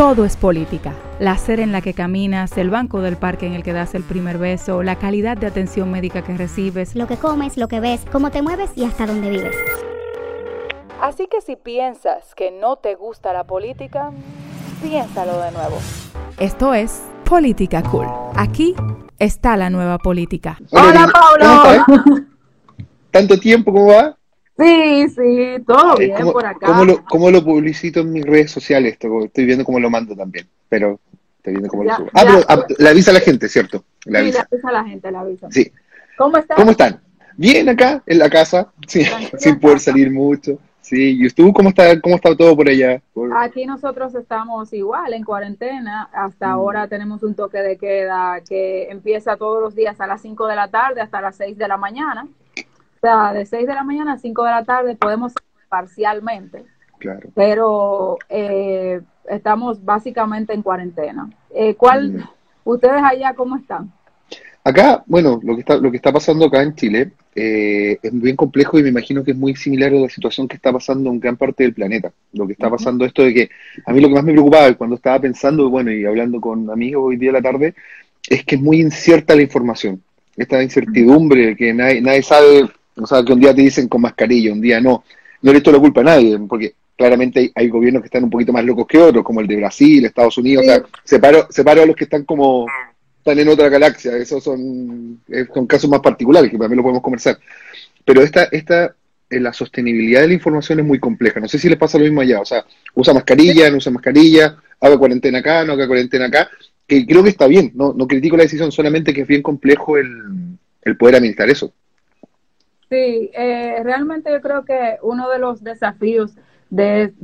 [0.00, 0.94] todo es política.
[1.18, 4.02] La acera en la que caminas, el banco del parque en el que das el
[4.02, 8.00] primer beso, la calidad de atención médica que recibes, lo que comes, lo que ves,
[8.10, 9.54] cómo te mueves y hasta dónde vives.
[11.02, 14.10] Así que si piensas que no te gusta la política,
[14.82, 15.76] piénsalo de nuevo.
[16.38, 18.06] Esto es Política Cool.
[18.36, 18.74] Aquí
[19.18, 20.56] está la nueva política.
[20.70, 21.84] Hola, Pablo.
[23.10, 24.16] ¿Tanto tiempo cómo va?
[24.58, 26.66] Sí, sí, todo bien por acá.
[27.08, 28.98] ¿cómo lo, publicito en mis redes sociales?
[29.00, 31.00] Estoy viendo cómo lo mando también, pero
[31.38, 32.10] estoy viendo cómo lo subo.
[32.12, 33.84] Ah, pero ah, le avisa a la gente, ¿cierto?
[34.06, 34.20] Avisa.
[34.20, 35.48] Sí, le avisa a la gente, le avisa.
[35.50, 35.72] Sí.
[36.18, 36.56] ¿Cómo están?
[36.56, 37.00] ¿Cómo están?
[37.36, 39.02] Bien acá, en la casa, sí,
[39.38, 40.58] sin poder salir mucho.
[40.82, 43.00] Sí, ¿y tú cómo está, cómo está todo por allá?
[43.36, 46.08] Aquí nosotros estamos igual en cuarentena.
[46.12, 46.50] Hasta mm.
[46.50, 50.56] ahora tenemos un toque de queda que empieza todos los días a las 5 de
[50.56, 52.26] la tarde hasta las 6 de la mañana.
[53.02, 55.32] O sea, de 6 de la mañana a 5 de la tarde podemos
[55.70, 56.64] parcialmente.
[56.98, 57.30] Claro.
[57.34, 61.30] Pero eh, estamos básicamente en cuarentena.
[61.54, 62.22] Eh, ¿Cuál, mm.
[62.64, 63.90] ustedes allá cómo están?
[64.62, 68.36] Acá, bueno, lo que está, lo que está pasando acá en Chile eh, es bien
[68.36, 71.18] complejo y me imagino que es muy similar a la situación que está pasando en
[71.18, 72.12] gran parte del planeta.
[72.34, 73.50] Lo que está pasando esto de que
[73.86, 77.04] a mí lo que más me preocupaba cuando estaba pensando, bueno, y hablando con amigos
[77.06, 77.74] hoy día de la tarde,
[78.28, 80.02] es que es muy incierta la información.
[80.36, 82.68] Esta incertidumbre que nadie, nadie sabe
[83.02, 85.04] o sea, que un día te dicen con mascarilla, un día no.
[85.42, 88.52] No le esto la culpa a nadie, porque claramente hay, gobiernos que están un poquito
[88.52, 90.64] más locos que otros, como el de Brasil, Estados Unidos.
[90.64, 92.66] O sea, separo, separo a los que están como
[93.16, 94.16] están en otra galaxia.
[94.16, 95.20] Esos son,
[95.54, 97.38] son casos más particulares que también lo podemos conversar.
[98.04, 98.94] Pero esta, esta
[99.30, 101.40] eh, la sostenibilidad de la información es muy compleja.
[101.40, 102.40] No sé si les pasa lo mismo allá.
[102.40, 102.64] O sea,
[102.94, 106.50] usa mascarilla, no usa mascarilla, haga cuarentena acá, no haga cuarentena acá.
[106.86, 107.72] Que creo que está bien.
[107.74, 111.72] No, no critico la decisión, solamente que es bien complejo el, el poder administrar eso.
[112.90, 116.34] Sí, eh, realmente yo creo que uno de los desafíos
[116.70, 117.14] de,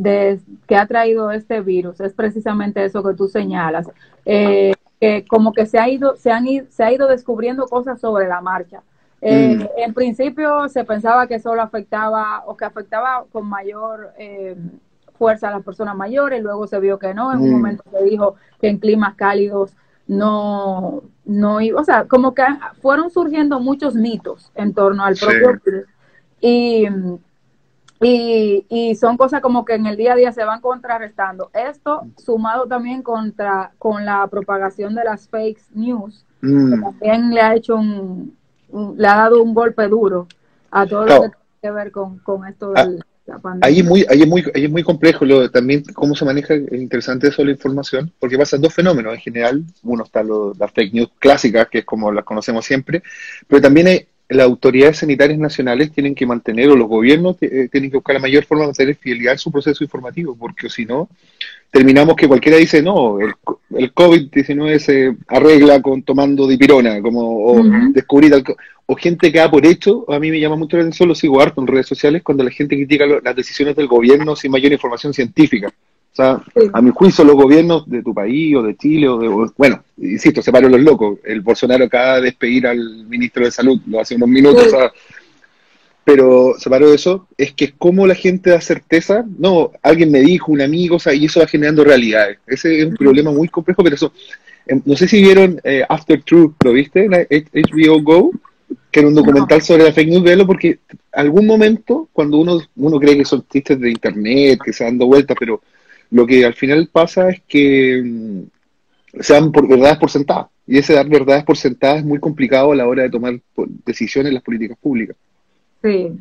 [0.68, 3.90] que ha traído este virus es precisamente eso que tú señalas,
[4.24, 8.28] eh, que como que se ha ido, se han se ha ido descubriendo cosas sobre
[8.28, 8.82] la marcha.
[9.20, 9.66] Eh, mm.
[9.78, 14.12] En principio se pensaba que solo afectaba o que afectaba con mayor
[15.18, 17.52] fuerza a las personas mayores, luego se vio que no, en un mm.
[17.52, 19.74] momento se dijo que en climas cálidos
[20.06, 22.44] no, no, o sea, como que
[22.80, 25.86] fueron surgiendo muchos mitos en torno al propio virus.
[28.00, 31.50] Y, y, son cosas como que en el día a día se van contrarrestando.
[31.52, 36.82] Esto sumado también contra con la propagación de las fake news, mm.
[36.82, 38.36] también le ha hecho un,
[38.96, 40.28] le ha dado un golpe duro
[40.70, 42.72] a todo lo que tiene que ver con, con esto
[43.28, 46.24] ah, Ahí es muy, ahí es muy, ahí es muy complejo lo, también cómo se
[46.24, 49.64] maneja, es interesante eso la información, porque pasan dos fenómenos en general.
[49.82, 53.02] Uno está lo, las fake news clásicas, que es como las conocemos siempre,
[53.48, 57.90] pero también hay, las autoridades sanitarias nacionales tienen que mantener, o los gobiernos eh, tienen
[57.90, 61.08] que buscar la mayor forma de mantener fidelidad en su proceso informativo, porque si no,
[61.70, 63.34] terminamos que cualquiera dice, no, el,
[63.76, 68.32] el COVID-19 se arregla con tomando dipirona, como o descubrir
[68.86, 71.40] o gente que da por hecho, a mí me llama mucho la atención, lo sigo
[71.40, 75.12] harto en redes sociales, cuando la gente critica las decisiones del gobierno sin mayor información
[75.12, 75.72] científica.
[76.16, 79.50] O sea, a mi juicio, los gobiernos de tu país o de Chile, o de,
[79.54, 81.18] bueno, insisto, separo los locos.
[81.22, 84.74] El Bolsonaro acaba de despedir al ministro de Salud, lo hace unos minutos,
[86.04, 90.52] pero separo de eso, es que como la gente da certeza, no, alguien me dijo,
[90.52, 92.38] un amigo, o sea, y eso va generando realidades.
[92.46, 94.10] Ese es un problema muy complejo, pero eso,
[94.66, 97.04] em, no sé si vieron eh, After Truth, ¿lo viste?
[97.04, 98.30] En HBO Go,
[98.90, 100.78] que era un documental sobre la fake news, velo porque
[101.12, 105.08] algún momento, cuando uno, uno cree que son chistes de internet, que se dan dando
[105.08, 105.60] vueltas, pero
[106.10, 110.46] lo que al final pasa es que mm, se dan por verdades por sentadas.
[110.66, 113.38] Y ese dar verdades por sentadas es muy complicado a la hora de tomar
[113.84, 115.16] decisiones en las políticas públicas.
[115.82, 116.12] Sí.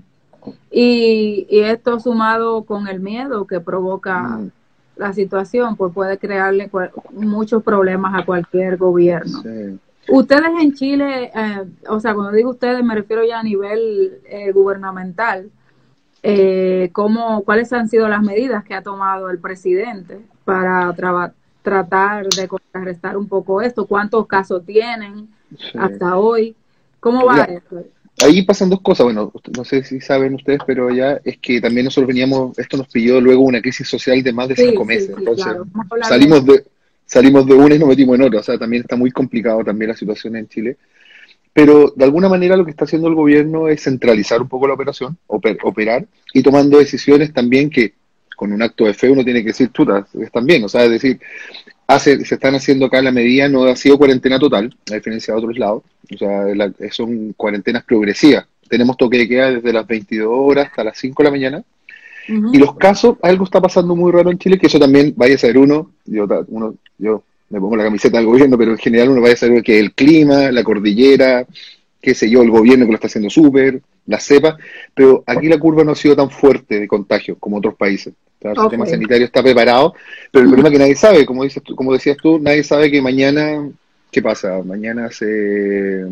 [0.69, 4.51] Y, esto sumado con el miedo que provoca mm.
[4.97, 6.69] la situación, pues puede crearle
[7.11, 9.41] muchos problemas a cualquier gobierno.
[10.07, 14.51] Ustedes en Chile, eh, o sea, cuando digo ustedes me refiero ya a nivel eh,
[14.51, 15.49] gubernamental,
[16.27, 20.91] eh, cómo, cuáles han sido las medidas que ha tomado el presidente para
[21.61, 25.27] tratar de contrarrestar un poco esto, cuántos casos tienen
[25.77, 26.55] hasta hoy,
[26.99, 27.83] cómo va esto.
[28.23, 31.85] Ahí pasan dos cosas, bueno, no sé si saben ustedes, pero ya es que también
[31.85, 35.45] nosotros veníamos, esto nos pilló luego una crisis social de más de cinco meses, entonces
[36.01, 36.65] salimos de,
[37.05, 39.89] salimos de una y nos metimos en otra, o sea, también está muy complicado también
[39.89, 40.77] la situación en Chile.
[41.55, 44.73] Pero de alguna manera lo que está haciendo el gobierno es centralizar un poco la
[44.73, 47.93] operación, operar, y tomando decisiones también que
[48.35, 50.91] con un acto de fe uno tiene que decir, chutas, están bien, o sea, es
[50.91, 51.17] decir,
[51.87, 55.39] hace, se están haciendo acá la medida, no ha sido cuarentena total, a diferencia de
[55.39, 56.45] otros lados, o sea,
[56.91, 58.45] son cuarentenas progresivas.
[58.67, 61.63] Tenemos toque de queda desde las 22 horas hasta las 5 de la mañana,
[62.27, 65.37] Y los casos, algo está pasando muy raro en Chile, que eso también vaya a
[65.37, 69.21] ser uno, yo, uno, yo me pongo la camiseta del gobierno, pero en general uno
[69.21, 71.45] vaya a saber que el clima, la cordillera,
[72.01, 74.57] qué sé yo, el gobierno que lo está haciendo súper, la cepa,
[74.93, 78.13] pero aquí la curva no ha sido tan fuerte de contagio como otros países.
[78.41, 79.95] El sistema sanitario está preparado,
[80.31, 83.01] pero el problema es que nadie sabe, como, dices como decías tú, nadie sabe que
[83.01, 83.67] mañana,
[84.11, 84.61] ¿qué pasa?
[84.63, 86.05] Mañana se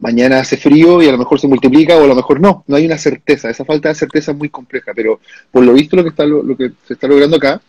[0.00, 2.76] mañana hace frío y a lo mejor se multiplica o a lo mejor no, no
[2.76, 5.20] hay una certeza, esa falta de certeza es muy compleja, pero
[5.50, 7.60] por lo visto lo que, está, lo que se está logrando acá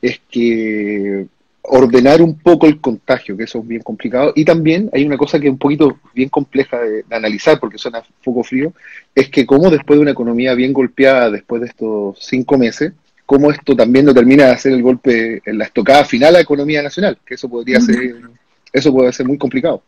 [0.00, 1.26] es que
[1.66, 4.32] ordenar un poco el contagio, que eso es bien complicado.
[4.36, 8.02] Y también hay una cosa que es un poquito bien compleja de, analizar, porque suena
[8.22, 8.72] poco frío,
[9.14, 12.92] es que como después de una economía bien golpeada, después de estos cinco meses,
[13.24, 16.40] cómo esto también no termina de hacer el golpe en la estocada final a la
[16.40, 18.16] economía nacional, que eso podría ser,
[18.72, 19.82] eso puede ser muy complicado.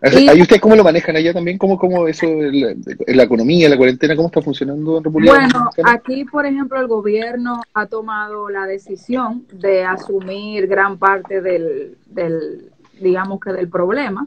[0.00, 1.58] ¿Ahí ustedes cómo lo manejan allá también?
[1.58, 6.46] ¿Cómo, cómo eso, la economía, la cuarentena, cómo está funcionando en República Bueno, aquí, por
[6.46, 13.52] ejemplo, el gobierno ha tomado la decisión de asumir gran parte del, del digamos que
[13.52, 14.26] del problema.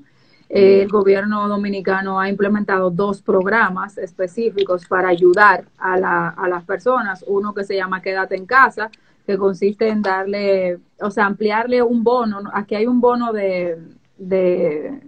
[0.49, 7.23] el gobierno dominicano ha implementado dos programas específicos para ayudar a, la, a las personas.
[7.27, 8.91] Uno que se llama Quédate en casa,
[9.25, 12.41] que consiste en darle, o sea, ampliarle un bono.
[12.53, 13.77] Aquí hay un bono de,
[14.17, 14.99] de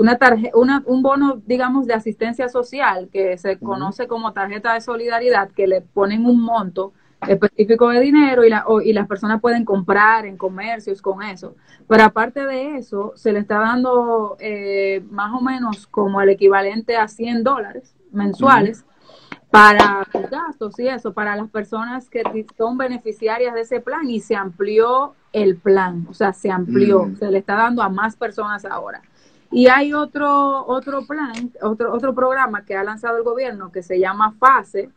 [0.00, 5.50] una tarjeta, un bono, digamos, de asistencia social que se conoce como tarjeta de solidaridad,
[5.50, 6.94] que le ponen un monto
[7.28, 11.54] específico de dinero y, la, y las personas pueden comprar en comercios con eso.
[11.86, 16.96] Pero aparte de eso, se le está dando eh, más o menos como el equivalente
[16.96, 18.86] a 100 dólares mensuales
[19.50, 22.22] para gastos y eso, para las personas que
[22.56, 27.30] son beneficiarias de ese plan y se amplió el plan, o sea, se amplió, se
[27.30, 29.02] le está dando a más personas ahora.
[29.50, 33.98] Y hay otro, otro plan, otro, otro programa que ha lanzado el gobierno que se
[33.98, 34.90] llama FASE,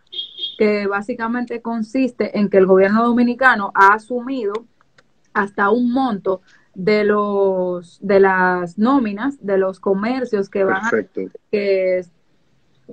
[0.57, 4.53] que básicamente consiste en que el gobierno dominicano ha asumido
[5.33, 6.41] hasta un monto
[6.75, 10.91] de los de las nóminas de los comercios que van a
[11.51, 12.03] que,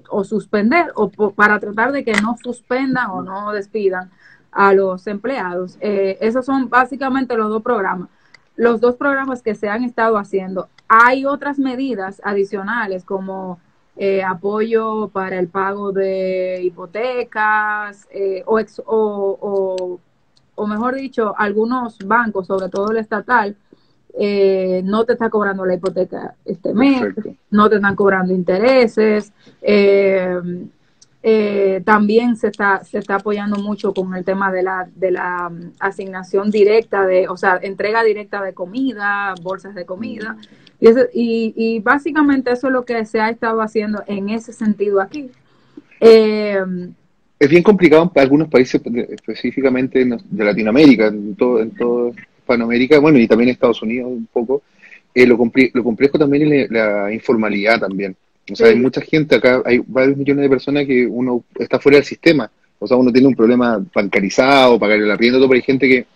[0.09, 4.11] o suspender o para tratar de que no suspendan o no despidan
[4.53, 5.77] a los empleados.
[5.81, 8.09] Eh, esos son básicamente los dos programas
[8.61, 10.69] los dos programas que se han estado haciendo.
[10.93, 13.61] Hay otras medidas adicionales como
[13.97, 20.01] eh, apoyo para el pago de hipotecas eh, o, o,
[20.57, 23.55] o, mejor dicho, algunos bancos, sobre todo el estatal,
[24.19, 27.15] eh, no te está cobrando la hipoteca este mes,
[27.53, 29.33] no te están cobrando intereses.
[31.85, 35.75] También se está, se está apoyando mucho con el tema de la, de la mm,
[35.79, 40.37] asignación directa, de, o sea, entrega directa de comida, bolsas de comida.
[40.81, 45.01] Y, y, y básicamente eso es lo que se ha estado haciendo en ese sentido
[45.01, 45.31] aquí.
[46.01, 46.59] Eh,
[47.39, 48.81] es bien complicado para algunos países,
[49.11, 54.63] específicamente de Latinoamérica, en todo, en todo Hispanoamérica, bueno, y también Estados Unidos un poco.
[55.15, 58.17] Eh, lo, lo complejo también es la informalidad también.
[58.51, 61.97] O sea, hay mucha gente acá, hay varios millones de personas que uno está fuera
[61.97, 62.51] del sistema.
[62.79, 66.07] O sea, uno tiene un problema bancarizado, pagar el arriendo, todo, pero hay gente que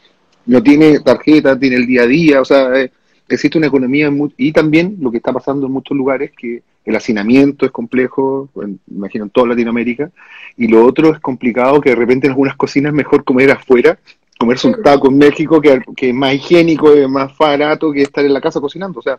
[0.47, 2.91] no tiene tarjeta, tiene el día a día, o sea, eh,
[3.29, 7.65] existe una economía y también lo que está pasando en muchos lugares que el hacinamiento
[7.65, 8.51] es complejo,
[8.91, 10.11] imagino en toda Latinoamérica,
[10.57, 13.99] y lo otro es complicado que de repente en algunas cocinas es mmejor comer afuera,
[14.39, 18.25] comerse un taco en México que, que es más higiénico, es más barato que estar
[18.25, 19.19] en la casa cocinando, o sea,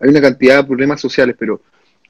[0.00, 1.60] hay una cantidad de problemas sociales, pero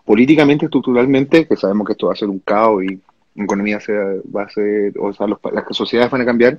[0.05, 2.99] políticamente, estructuralmente, que sabemos que esto va a ser un caos y
[3.35, 6.59] la economía se va a ser, o sea, las sociedades van a cambiar,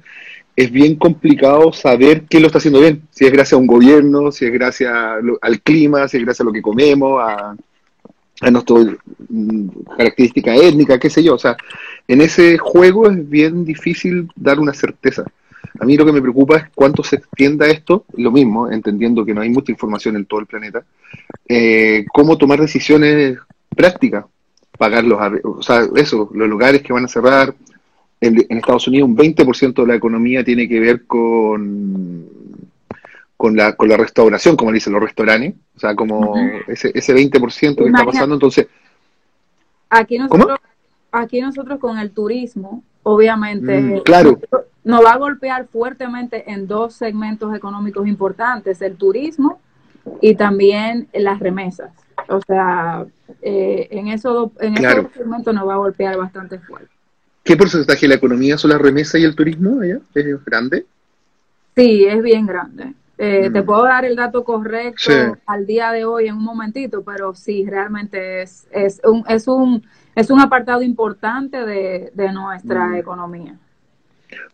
[0.56, 3.02] es bien complicado saber quién lo está haciendo bien.
[3.12, 4.94] Si es gracias a un gobierno, si es gracias
[5.42, 7.56] al clima, si es gracias a lo que comemos, a,
[8.42, 8.76] a nuestra
[9.30, 11.36] mm, característica étnica, qué sé yo.
[11.36, 11.58] O sea,
[12.08, 15.26] en ese juego es bien difícil dar una certeza.
[15.80, 19.34] A mí lo que me preocupa es cuánto se extienda esto, lo mismo, entendiendo que
[19.34, 20.84] no hay mucha información en todo el planeta,
[21.48, 23.38] eh, cómo tomar decisiones
[23.76, 24.26] prácticas,
[24.78, 27.54] pagar los, o sea, eso, los lugares que van a cerrar.
[28.22, 32.26] En, Estados Unidos un 20% de la economía tiene que ver con,
[33.38, 36.36] con, la, con la restauración, como dicen los restaurantes, o sea, como
[36.68, 38.68] ese, ese 20% que está pasando, entonces...
[39.90, 40.60] Aquí nosotros,
[41.12, 44.40] aquí nosotros con el turismo, obviamente, mm, claro.
[44.84, 49.60] nos va a golpear fuertemente en dos segmentos económicos importantes, el turismo
[50.22, 51.92] y también las remesas.
[52.28, 53.06] O sea,
[53.42, 56.95] eh, en, eso, en esos dos segmentos nos va a golpear bastante fuerte.
[57.46, 60.00] ¿Qué porcentaje de la economía son las remesas y el turismo allá?
[60.16, 60.84] ¿Es grande?
[61.76, 62.94] Sí, es bien grande.
[63.20, 63.66] Eh, Te mm.
[63.66, 65.12] puedo dar el dato correcto
[65.46, 69.86] al día de hoy en un momentito, pero sí, realmente es, es, un, es, un,
[70.16, 72.96] es un apartado importante de, nuestra mm.
[72.96, 73.56] economía.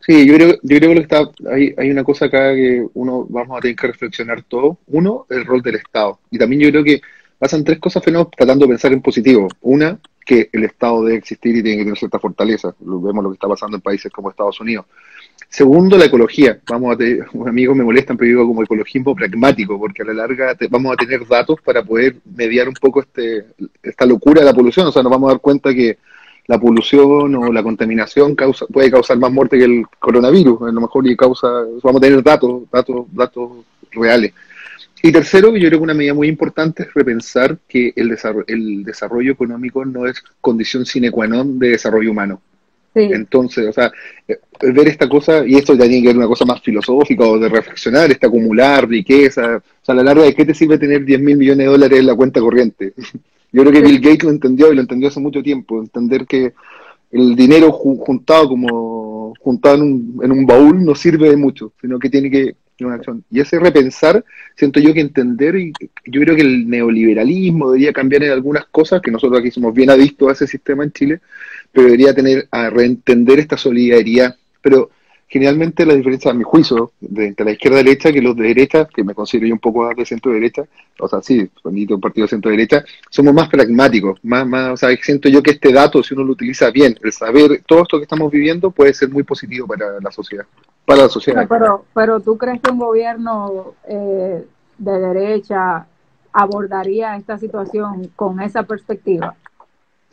[0.01, 3.57] Sí, yo creo, yo creo que está, hay, hay una cosa acá que uno vamos
[3.57, 4.79] a tener que reflexionar todo.
[4.87, 6.19] Uno, el rol del Estado.
[6.29, 7.01] Y también yo creo que
[7.41, 9.47] pasan tres cosas fenómenos tratando de pensar en positivo.
[9.61, 12.75] Una, que el Estado debe existir y tiene que tener cierta fortaleza.
[12.85, 14.85] Lo, vemos lo que está pasando en países como Estados Unidos.
[15.49, 16.59] Segundo, la ecología.
[16.69, 20.55] Vamos a tener, amigos me molestan, pero digo como ecologismo pragmático, porque a la larga
[20.69, 23.45] vamos a tener datos para poder mediar un poco este,
[23.81, 24.85] esta locura de la polución.
[24.85, 25.97] O sea, nos vamos a dar cuenta que
[26.45, 30.61] la polución o la contaminación causa, puede causar más muerte que el coronavirus.
[30.61, 31.47] A lo mejor y causa,
[31.81, 33.51] vamos a tener datos, datos, datos
[33.93, 34.31] reales.
[35.03, 38.83] Y tercero, yo creo que una medida muy importante es repensar que el desarrollo, el
[38.83, 42.41] desarrollo económico no es condición sine qua non de desarrollo humano.
[42.93, 43.89] Entonces, o sea,
[44.27, 47.39] eh, ver esta cosa, y esto ya tiene que ver una cosa más filosófica o
[47.39, 51.05] de reflexionar, este acumular riqueza, o sea, a la larga, ¿de qué te sirve tener
[51.05, 52.93] 10 mil millones de dólares en la cuenta corriente?
[53.53, 56.53] Yo creo que Bill Gates lo entendió y lo entendió hace mucho tiempo, entender que
[57.11, 61.99] el dinero juntado como juntado en un, en un baúl no sirve de mucho, sino
[61.99, 62.55] que tiene que
[63.29, 64.23] Y ese repensar,
[64.55, 65.71] siento yo que entender, y
[66.05, 69.89] yo creo que el neoliberalismo debería cambiar en algunas cosas, que nosotros aquí somos bien
[69.89, 71.21] adictos a ese sistema en Chile,
[71.71, 74.35] pero debería tener a reentender esta solidaridad.
[74.61, 74.91] Pero
[75.31, 78.35] generalmente la diferencia, a mi juicio, de, entre la izquierda y la derecha, que los
[78.35, 80.63] de derecha, que me considero yo un poco de centro derecha,
[80.99, 84.89] o sea, sí, un partido de centro derecha, somos más pragmáticos, más, más, o sea,
[85.01, 88.03] siento yo que este dato, si uno lo utiliza bien, el saber todo esto que
[88.03, 90.45] estamos viviendo puede ser muy positivo para la sociedad,
[90.85, 91.47] para la sociedad.
[91.47, 94.45] Pero, pero tú crees que un gobierno eh,
[94.77, 95.87] de derecha
[96.33, 99.35] abordaría esta situación con esa perspectiva?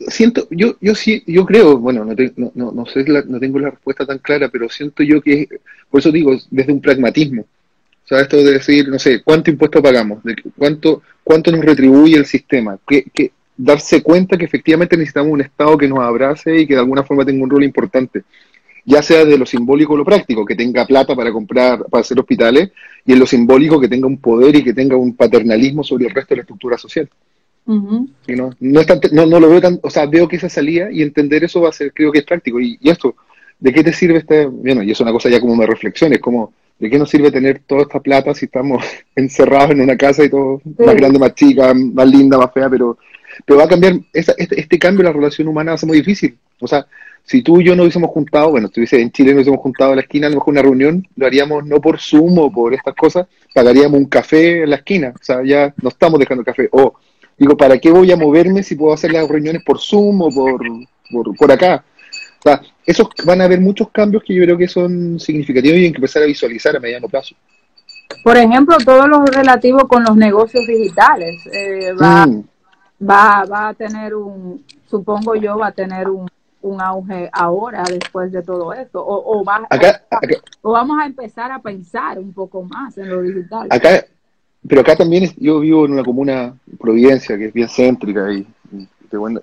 [0.07, 4.05] Siento, yo, yo sí, yo creo, bueno, no, no, no, sé, no tengo la respuesta
[4.05, 5.47] tan clara, pero siento yo que,
[5.89, 7.41] por eso digo, desde un pragmatismo.
[7.41, 10.23] O sea, esto de decir, no sé, ¿cuánto impuesto pagamos?
[10.23, 12.79] De cuánto, ¿Cuánto nos retribuye el sistema?
[12.87, 16.79] Que, que darse cuenta que efectivamente necesitamos un Estado que nos abrace y que de
[16.79, 18.23] alguna forma tenga un rol importante,
[18.85, 22.17] ya sea de lo simbólico o lo práctico, que tenga plata para comprar, para hacer
[22.19, 22.71] hospitales,
[23.05, 26.15] y en lo simbólico que tenga un poder y que tenga un paternalismo sobre el
[26.15, 27.07] resto de la estructura social
[27.69, 31.61] no, no, no, lo veo tan, o sea, veo que esa salida y entender eso
[31.61, 32.59] va a ser, creo que es práctico.
[32.59, 33.15] Y, esto,
[33.59, 34.47] ¿de qué te sirve este?
[34.47, 37.31] Bueno, y es una cosa ya como me reflexión, es como, ¿de qué nos sirve
[37.31, 38.83] tener toda esta plata si estamos
[39.15, 42.97] encerrados en una casa y todo, más grande, más chica, más linda, más fea, pero,
[43.45, 45.99] pero va a cambiar, este, este, cambio de la relación humana va a ser muy
[45.99, 46.37] difícil.
[46.59, 46.87] O sea,
[47.23, 49.95] si tú y yo nos hubiésemos juntado, bueno, estuviese en Chile, nos hubiésemos juntado a
[49.95, 52.95] la esquina, a lo mejor una reunión, lo haríamos no por Zoom o por estas
[52.95, 56.67] cosas, pagaríamos un café en la esquina, o sea, ya no estamos dejando el café,
[56.71, 56.95] o
[57.39, 60.61] Digo, ¿para qué voy a moverme si puedo hacer las reuniones por Zoom o por,
[61.37, 61.85] por, acá?
[62.39, 65.85] O sea, esos van a haber muchos cambios que yo creo que son significativos y
[65.85, 67.35] hay que empezar a visualizar a mediano plazo.
[68.23, 72.43] Por ejemplo, todo lo relativo con los negocios digitales eh, va, mm.
[73.09, 76.27] va, va a tener un, supongo yo, va a tener un,
[76.61, 79.01] un auge ahora después de todo esto?
[79.01, 79.67] ¿O, o, va,
[80.61, 83.67] o, vamos a empezar a pensar un poco más en lo digital?
[83.69, 84.05] Acá,
[84.67, 88.45] pero acá también yo vivo en una comuna, Providencia, que es bien céntrica, y,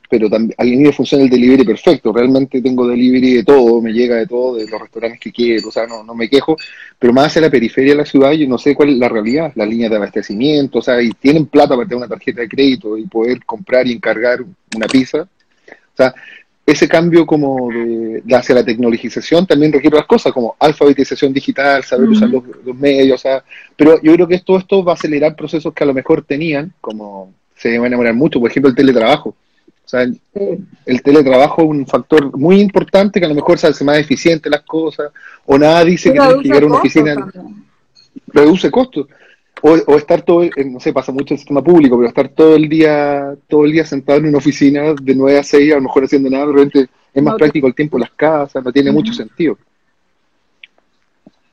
[0.09, 2.13] pero también a mí funciona el delivery perfecto.
[2.13, 5.73] Realmente tengo delivery de todo, me llega de todo, de los restaurantes que quiero, o
[5.73, 6.57] sea, no, no me quejo.
[6.99, 9.53] Pero más hacia la periferia de la ciudad, yo no sé cuál es la realidad,
[9.55, 12.97] las líneas de abastecimiento, o sea, y tienen plata para tener una tarjeta de crédito
[12.97, 14.41] y poder comprar y encargar
[14.75, 15.23] una pizza.
[15.23, 16.15] O sea,
[16.67, 22.09] ese cambio como de, hacia la tecnologización también requiere otras cosas, como alfabetización digital, saber
[22.09, 22.43] usar los,
[22.75, 23.45] medios, o sea,
[23.77, 26.73] pero yo creo que todo esto va a acelerar procesos que a lo mejor tenían,
[26.81, 29.31] como se van a enamorar mucho, por ejemplo, el teletrabajo.
[29.31, 33.85] O sea, el, teletrabajo es un factor muy importante que a lo mejor se hace
[33.85, 35.13] más eficiente las cosas,
[35.45, 37.33] o nada dice que tienes que llegar a una oficina,
[38.27, 39.07] reduce costos
[39.63, 42.69] o, estar todo, no sé, pasa mucho en el sistema público, pero estar todo el
[42.69, 46.05] día, todo el día sentado en una oficina de 9 a 6, a lo mejor
[46.05, 49.57] haciendo nada, realmente es más práctico el tiempo en las casas, no tiene mucho sentido.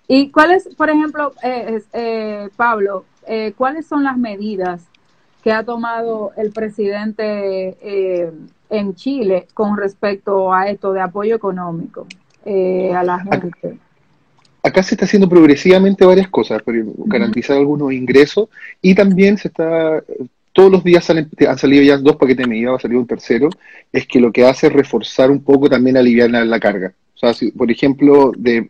[0.08, 4.84] ¿Y cuáles, por ejemplo, eh, eh, Pablo, eh, cuáles son las medidas
[5.42, 7.78] que ha tomado el presidente
[8.70, 12.06] en Chile con respecto a esto de apoyo económico
[12.46, 13.80] a la gente?
[14.64, 18.48] Acá se está haciendo progresivamente varias cosas, garantizar algunos ingresos
[18.82, 20.02] y también se está,
[20.54, 23.50] todos los días han salido ya dos paquetes de medidas, va a salir un tercero,
[23.92, 26.94] es que lo que hace es reforzar un poco también aliviar la, carga.
[27.14, 28.70] O sea, si, por ejemplo, de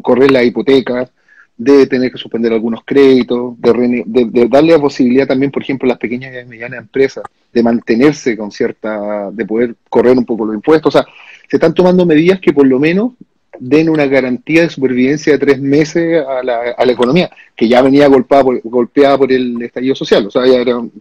[0.00, 1.10] correr la hipoteca,
[1.56, 5.90] de tener que suspender algunos créditos, de, de, darle la posibilidad también, por ejemplo, a
[5.90, 10.54] las pequeñas y medianas empresas de mantenerse con cierta, de poder correr un poco los
[10.54, 10.94] impuestos.
[10.94, 11.06] O sea,
[11.48, 13.12] se están tomando medidas que por lo menos
[13.58, 17.82] den una garantía de supervivencia de tres meses a la, a la economía, que ya
[17.82, 20.26] venía golpeada por, golpeada por el estallido social.
[20.26, 20.42] O sea,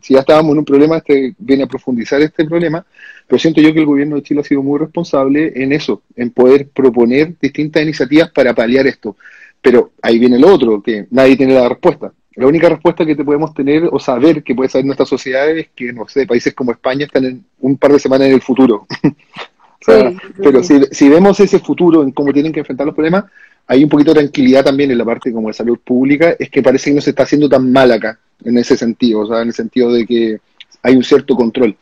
[0.01, 2.86] si ya estábamos en un problema, este viene a profundizar este problema,
[3.27, 6.31] pero siento yo que el gobierno de Chile ha sido muy responsable en eso, en
[6.31, 9.15] poder proponer distintas iniciativas para paliar esto.
[9.62, 12.12] Pero ahí viene el otro, que nadie tiene la respuesta.
[12.36, 15.70] La única respuesta que te podemos tener o saber que puede saber nuestra sociedad es
[15.75, 18.88] que, no sé, países como España están en un par de semanas en el futuro.
[19.85, 23.25] pero Si, si, vemos ese futuro en cómo tienen que enfrentar los problemas,
[23.67, 26.61] hay un poquito de tranquilidad también en la parte como de salud pública, es que
[26.61, 29.47] parece que no se está haciendo tan mal acá, en ese sentido, o sea, en
[29.47, 30.39] el sentido de que
[30.83, 31.75] hay un cierto control.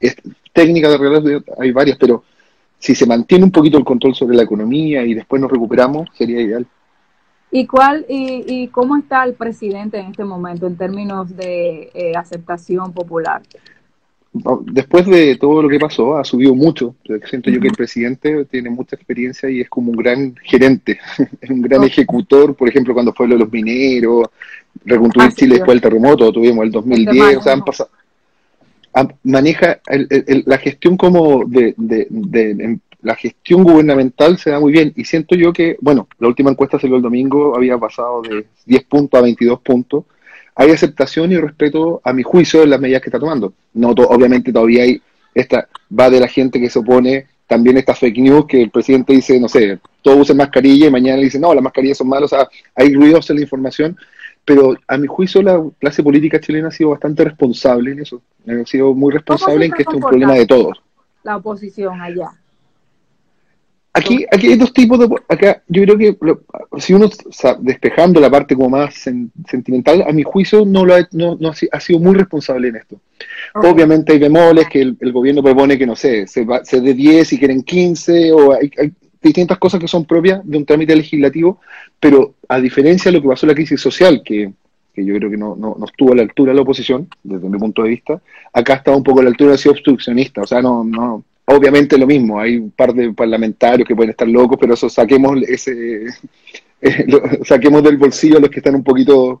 [0.00, 0.16] Es,
[0.52, 2.24] técnicas de realidad hay varias, pero
[2.78, 6.40] si se mantiene un poquito el control sobre la economía y después nos recuperamos, sería
[6.40, 6.66] ideal.
[7.50, 12.12] ¿Y cuál y, y cómo está el presidente en este momento en términos de eh,
[12.16, 13.42] aceptación popular?
[14.64, 16.94] Después de todo lo que pasó, ha subido mucho.
[17.28, 20.98] Siento yo que el presidente tiene mucha experiencia y es como un gran gerente,
[21.48, 24.28] un gran ejecutor, por ejemplo, cuando fue lo de los mineros,
[24.84, 27.90] reconstruir ah, Chile después del terremoto, tuvimos el 2010, o sea, han pasado,
[29.24, 29.80] maneja
[30.46, 34.92] la gestión como de, de, la gestión gubernamental se da muy bien.
[34.96, 38.84] Y siento yo que, bueno, la última encuesta salió el domingo, había pasado de 10
[38.84, 40.04] puntos a 22 puntos.
[40.56, 43.52] Hay aceptación y respeto, a mi juicio, de las medidas que está tomando.
[43.74, 45.00] No, obviamente todavía hay,
[45.34, 49.12] esta va de la gente que se opone, también esta fake news que el presidente
[49.12, 52.32] dice, no sé, todos usen mascarilla y mañana le dice, no, las mascarillas son malas,
[52.32, 53.96] o sea, hay ruidos en la información,
[54.44, 58.66] pero a mi juicio la clase política chilena ha sido bastante responsable en eso, ha
[58.66, 60.82] sido muy responsable en que esto es un problema de todos.
[61.22, 62.30] La oposición allá.
[63.96, 65.08] Aquí, aquí hay dos tipos de...
[65.26, 66.18] Acá yo creo que
[66.78, 67.08] si uno,
[67.60, 71.38] despejando la parte como más sentimental, a mi juicio no, lo ha, no,
[71.72, 73.00] ha, sido muy responsable en esto.
[73.54, 77.32] Obviamente hay bemoles que el, gobierno propone que, no sé, se, va, se dé 10
[77.32, 78.70] y quieren 15, o hay,
[79.22, 81.60] distintas cosas que son propias de un trámite legislativo,
[81.98, 84.52] pero a diferencia de lo que pasó en la crisis social, que,
[84.94, 87.48] que yo creo que no, no, no, estuvo a la altura de la oposición, desde
[87.48, 88.20] mi punto de vista,
[88.52, 91.98] acá está un poco a la altura, ha sido obstruccionista, o sea, no, no, obviamente
[91.98, 96.06] lo mismo, hay un par de parlamentarios que pueden estar locos, pero eso saquemos ese
[96.80, 97.06] eh,
[97.44, 99.40] saquemos del bolsillo a los que están un poquito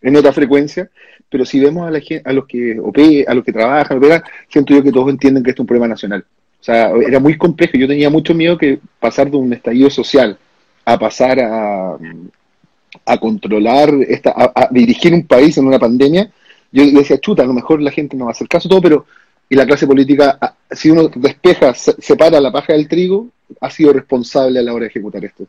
[0.00, 0.90] en otra frecuencia,
[1.28, 4.00] pero si vemos a, la, a los que OPE, a los que trabajan,
[4.48, 6.24] siento yo que todos entienden que es un problema nacional.
[6.60, 7.76] O sea, era muy complejo.
[7.76, 10.38] Yo tenía mucho miedo que pasar de un estallido social
[10.84, 11.96] a pasar a,
[13.06, 16.30] a controlar, esta, a, a dirigir un país en una pandemia,
[16.72, 19.06] yo decía, chuta, a lo mejor la gente no va a hacer caso todo, pero
[19.48, 23.28] y la clase política, ah, si uno despeja, separa la paja del trigo,
[23.60, 25.44] ha sido responsable a la hora de ejecutar esto.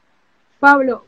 [0.60, 1.06] Pablo,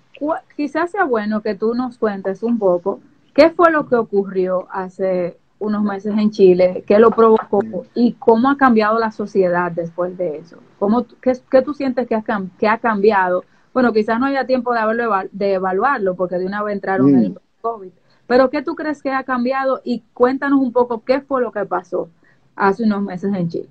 [0.55, 3.01] quizás sea bueno que tú nos cuentes un poco
[3.33, 7.61] qué fue lo que ocurrió hace unos meses en Chile, qué lo provocó
[7.93, 10.57] y cómo ha cambiado la sociedad después de eso.
[10.79, 12.23] ¿Cómo, qué, tú sientes que ha,
[12.57, 13.43] que ha cambiado?
[13.73, 17.19] Bueno, quizás no haya tiempo de, haberlo, de evaluarlo porque de una vez entraron en
[17.19, 17.37] el mm.
[17.61, 17.91] COVID.
[18.27, 19.81] Pero ¿qué tú crees que ha cambiado?
[19.83, 22.09] Y cuéntanos un poco qué fue lo que pasó
[22.55, 23.67] hace unos meses en Chile?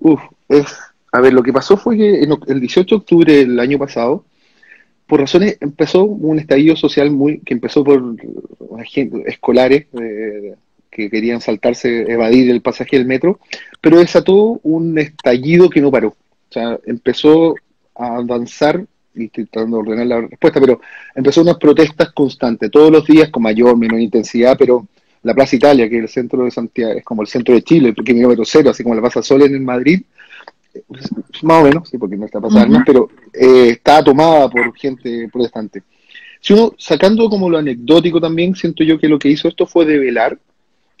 [0.00, 0.66] Uf, es,
[1.12, 4.24] a ver, lo que pasó fue que el 18 de octubre del año pasado,
[5.06, 8.16] por razones, empezó un estallido social muy que empezó por
[9.26, 10.54] escolares eh,
[10.90, 13.40] que querían saltarse, evadir el pasaje del metro,
[13.80, 16.08] pero desató un estallido que no paró.
[16.08, 17.54] O sea, empezó
[17.94, 20.80] a avanzar, y estoy tratando de ordenar la respuesta, pero
[21.14, 24.86] empezó unas protestas constantes, todos los días con mayor o menor intensidad, pero
[25.22, 27.94] la Plaza Italia, que es el centro de Santiago, es como el centro de Chile,
[27.96, 30.02] el kilómetro cero, así como la Plaza Sol en el Madrid,
[30.86, 31.10] pues,
[31.42, 35.82] más o menos, sí, porque no está pasando, pero eh, está tomada por gente protestante.
[36.40, 39.84] Si uno, sacando como lo anecdótico también, siento yo que lo que hizo esto fue
[39.84, 40.38] develar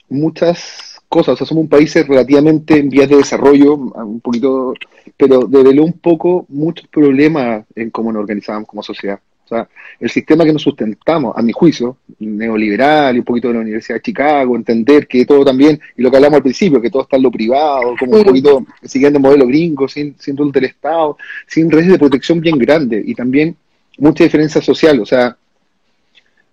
[0.08, 1.34] muchas cosas.
[1.34, 4.74] O sea, somos un país relativamente en vías de desarrollo, un poquito,
[5.16, 9.18] pero develó un poco muchos problemas en cómo nos organizábamos como sociedad
[10.00, 13.96] el sistema que nos sustentamos, a mi juicio, neoliberal y un poquito de la Universidad
[13.96, 17.16] de Chicago, entender que todo también, y lo que hablamos al principio, que todo está
[17.16, 21.16] en lo privado, como un poquito siguiendo el modelo gringo, sin, sin rol del Estado,
[21.46, 23.56] sin redes de protección bien grandes y también
[23.98, 25.36] mucha diferencia social, o sea,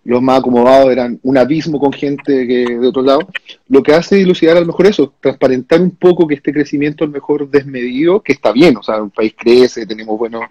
[0.05, 3.19] los más acomodados eran un abismo con gente que de otro lado,
[3.67, 7.11] lo que hace dilucidar a lo mejor eso, transparentar un poco que este crecimiento es
[7.11, 10.41] mejor desmedido, que está bien, o sea, un país crece, tenemos bueno,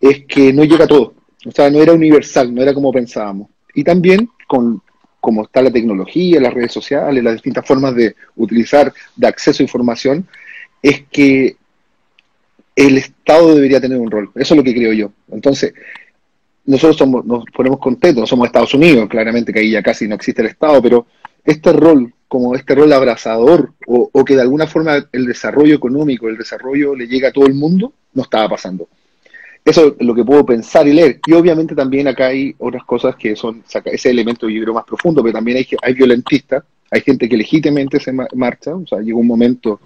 [0.00, 1.14] es que no llega a todo.
[1.44, 3.48] O sea, no era universal, no era como pensábamos.
[3.74, 4.80] Y también con
[5.20, 9.64] cómo está la tecnología, las redes sociales, las distintas formas de utilizar, de acceso a
[9.64, 10.26] información,
[10.80, 11.56] es que
[12.76, 14.30] el Estado debería tener un rol.
[14.34, 15.10] Eso es lo que creo yo.
[15.30, 15.74] Entonces,
[16.66, 20.42] nosotros somos, nos ponemos contentos, somos Estados Unidos, claramente que ahí ya casi no existe
[20.42, 21.06] el Estado, pero
[21.44, 26.28] este rol, como este rol abrazador, o, o que de alguna forma el desarrollo económico,
[26.28, 28.88] el desarrollo le llega a todo el mundo, no estaba pasando.
[29.66, 31.18] Eso es lo que puedo pensar y leer.
[31.26, 35.22] Y obviamente también acá hay otras cosas que son ese elemento yo creo más profundo,
[35.22, 39.26] pero también hay, hay violentistas, hay gente que legítimamente se marcha, o sea, llegó un
[39.26, 39.80] momento,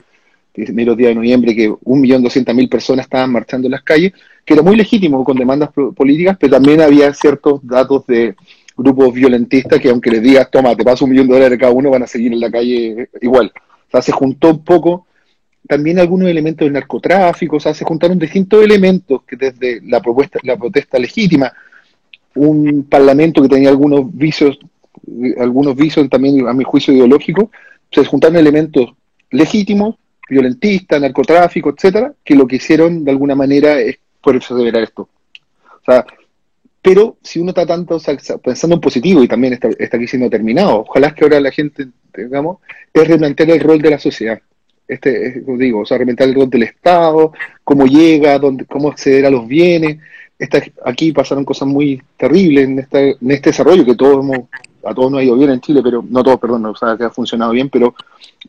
[0.53, 4.13] primeros días de noviembre, que un millón doscientas mil personas estaban marchando en las calles,
[4.45, 8.35] que era muy legítimo con demandas políticas, pero también había ciertos datos de
[8.77, 11.89] grupos violentistas que aunque les digas, toma, te paso un millón de dólares cada uno,
[11.89, 13.51] van a seguir en la calle igual.
[13.89, 15.07] O sea, se juntó un poco
[15.67, 20.39] también algunos elementos del narcotráfico, o sea, se juntaron distintos elementos que desde la propuesta,
[20.43, 21.53] la protesta legítima,
[22.35, 24.59] un parlamento que tenía algunos vicios,
[25.39, 27.51] algunos vicios también a mi juicio ideológico,
[27.91, 28.93] se juntaron elementos
[29.31, 29.97] legítimos,
[30.29, 35.09] violentistas, narcotráfico, etcétera, que lo que hicieron de alguna manera es acelerar esto.
[35.81, 36.05] O sea,
[36.83, 37.99] pero si uno está tanto
[38.43, 41.89] pensando en positivo y también está, está aquí siendo terminado, ojalá que ahora la gente,
[42.17, 42.59] digamos,
[42.93, 44.41] es replantear el rol de la sociedad
[44.91, 47.33] este, como digo, o sea, reventar el rol del Estado,
[47.65, 49.99] cómo llega, dónde, cómo acceder a los bienes.
[50.39, 54.49] Esta, aquí pasaron cosas muy terribles en este, en este desarrollo que todos hemos,
[54.85, 57.05] a todos nos ha ido bien en Chile, pero no todos, perdón, o sea, que
[57.05, 57.95] ha funcionado bien, pero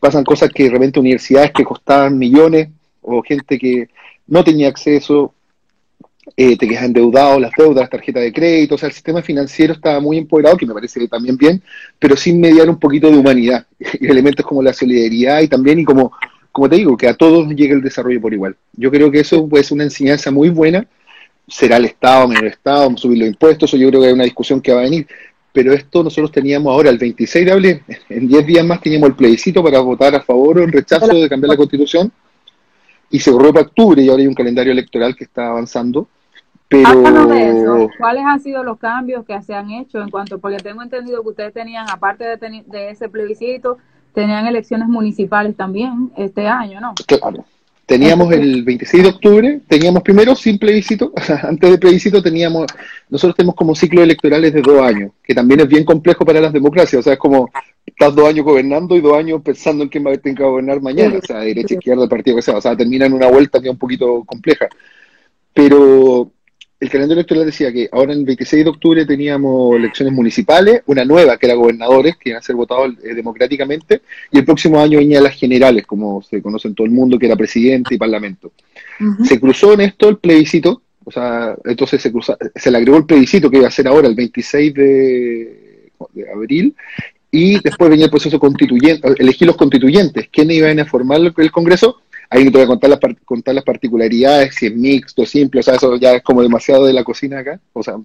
[0.00, 2.68] pasan cosas que de repente universidades que costaban millones
[3.02, 3.88] o gente que
[4.26, 5.34] no tenía acceso,
[6.36, 9.74] eh, te quedas endeudado, las deudas, las tarjetas de crédito, o sea, el sistema financiero
[9.74, 11.62] estaba muy empoderado, que me parece también bien,
[11.98, 13.66] pero sin mediar un poquito de humanidad,
[14.00, 16.12] y elementos como la solidaridad y también y como
[16.52, 18.54] como te digo, que a todos llegue el desarrollo por igual.
[18.74, 20.86] Yo creo que eso puede ser una enseñanza muy buena.
[21.48, 24.24] Será el Estado, menos el Estado, subir los impuestos, eso yo creo que es una
[24.24, 25.06] discusión que va a venir.
[25.52, 29.16] Pero esto nosotros teníamos ahora, el 26 de abril, en 10 días más teníamos el
[29.16, 32.12] plebiscito para votar a favor o en rechazo de cambiar la constitución.
[33.10, 36.08] Y se borró para octubre y ahora hay un calendario electoral que está avanzando.
[36.72, 37.26] Pero...
[37.26, 37.90] de eso.
[37.98, 41.28] ¿Cuáles han sido los cambios que se han hecho en cuanto, porque tengo entendido que
[41.28, 43.78] ustedes tenían, aparte de, de ese plebiscito,
[44.12, 46.94] tenían elecciones municipales también este año, ¿no?
[47.06, 47.44] Claro.
[47.84, 52.66] Teníamos el 26 de octubre, teníamos primero sin plebiscito, antes del plebiscito teníamos,
[53.10, 56.52] nosotros tenemos como ciclos electorales de dos años, que también es bien complejo para las
[56.52, 57.50] democracias, o sea, es como
[57.84, 60.80] estás dos años gobernando y dos años pensando en quién va a tener que gobernar
[60.80, 63.66] mañana, o sea, derecha, izquierda, partido que sea, o sea, termina en una vuelta que
[63.66, 64.68] es un poquito compleja.
[65.52, 66.30] Pero
[66.82, 71.36] el calendario electoral decía que ahora el 26 de octubre teníamos elecciones municipales, una nueva
[71.36, 75.22] que era gobernadores, que iban a ser votados eh, democráticamente, y el próximo año venían
[75.22, 78.50] las generales, como se conoce en todo el mundo, que era presidente y parlamento.
[79.22, 82.12] Se cruzó en esto el plebiscito, o sea, entonces se,
[82.56, 85.90] se le agregó el plebiscito que iba a ser ahora el 26 de,
[86.34, 86.74] abril,
[87.30, 92.00] y después venía el proceso constituyente, elegir los constituyentes, quiénes iban a formar el Congreso,
[92.34, 95.62] Ahí no te voy a contar las, contar las particularidades, si es mixto, simple, o
[95.62, 97.96] sea, eso ya es como demasiado de la cocina acá, o sea,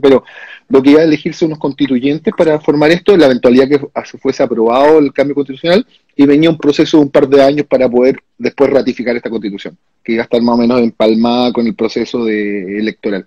[0.00, 0.22] pero
[0.68, 3.80] lo que iba a elegirse unos constituyentes para formar esto, la eventualidad que
[4.16, 5.84] fuese aprobado el cambio constitucional,
[6.14, 9.76] y venía un proceso de un par de años para poder después ratificar esta constitución,
[10.04, 13.26] que iba a estar más o menos empalmada con el proceso de, electoral.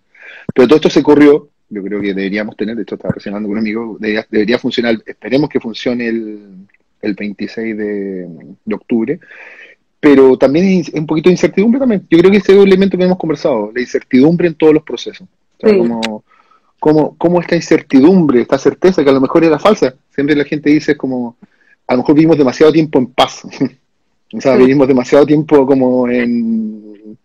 [0.55, 3.57] Pero todo esto se corrió, yo creo que deberíamos tener, de hecho estaba presionando con
[3.57, 6.67] un amigo, debería, funcionar, esperemos que funcione el,
[7.01, 8.27] el 26 de,
[8.63, 9.19] de octubre,
[9.99, 12.05] pero también es un poquito de incertidumbre también.
[12.09, 14.83] Yo creo que ese es un elemento que hemos conversado, la incertidumbre en todos los
[14.83, 15.27] procesos.
[15.63, 16.23] O
[16.79, 19.95] como, como, esta incertidumbre, esta certeza que a lo mejor era falsa.
[20.11, 21.35] Siempre la gente dice como,
[21.87, 23.41] a lo mejor vivimos demasiado tiempo en paz.
[24.33, 27.17] o sea, vivimos demasiado tiempo como en,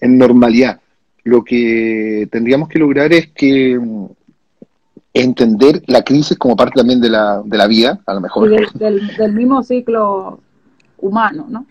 [0.00, 0.80] en normalidad.
[1.24, 3.80] Lo que tendríamos que lograr es que
[5.14, 8.50] entender la crisis como parte también de la, de la vida, a lo mejor.
[8.78, 10.40] del mismo ciclo
[10.98, 11.66] humano, ¿no?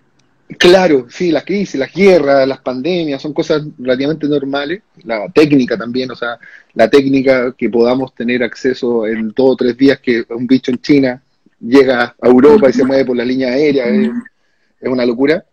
[0.55, 4.81] Claro, sí, las crisis, las guerras, las pandemias son cosas relativamente normales.
[5.03, 6.39] La técnica también, o sea,
[6.73, 10.79] la técnica que podamos tener acceso en dos o tres días que un bicho en
[10.79, 11.21] China
[11.59, 14.09] llega a Europa y se mueve por la línea aérea, es,
[14.81, 15.43] una locura.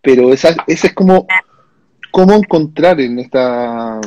[0.00, 1.26] Pero esa, esa es como,
[2.10, 4.00] cómo encontrar en esta,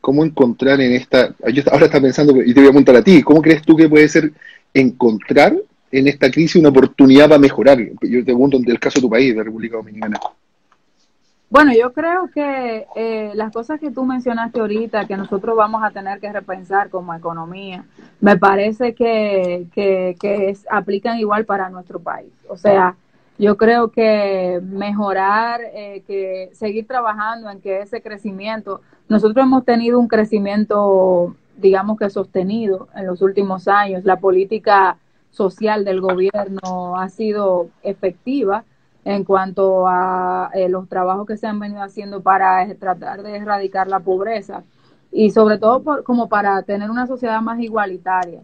[0.00, 3.22] cómo encontrar en esta, yo ahora está pensando, y te voy a preguntar a ti,
[3.22, 4.32] ¿cómo crees tú que puede ser
[4.72, 5.54] encontrar
[5.90, 7.78] en esta crisis una oportunidad para mejorar?
[7.78, 10.18] Yo te pregunto en el caso de tu país, de República Dominicana.
[11.50, 15.90] Bueno, yo creo que eh, las cosas que tú mencionaste ahorita, que nosotros vamos a
[15.90, 17.84] tener que repensar como economía,
[18.20, 22.30] me parece que, que, aplican igual para nuestro país.
[22.48, 22.94] O sea,
[23.36, 29.98] yo creo que mejorar, eh, que seguir trabajando en que ese crecimiento, nosotros hemos tenido
[29.98, 34.04] un crecimiento, digamos que sostenido en los últimos años.
[34.04, 34.98] La política
[35.30, 38.64] social del gobierno ha sido efectiva
[39.04, 43.88] en cuanto a eh, los trabajos que se han venido haciendo para tratar de erradicar
[43.88, 44.62] la pobreza
[45.10, 48.42] y sobre todo como para tener una sociedad más igualitaria.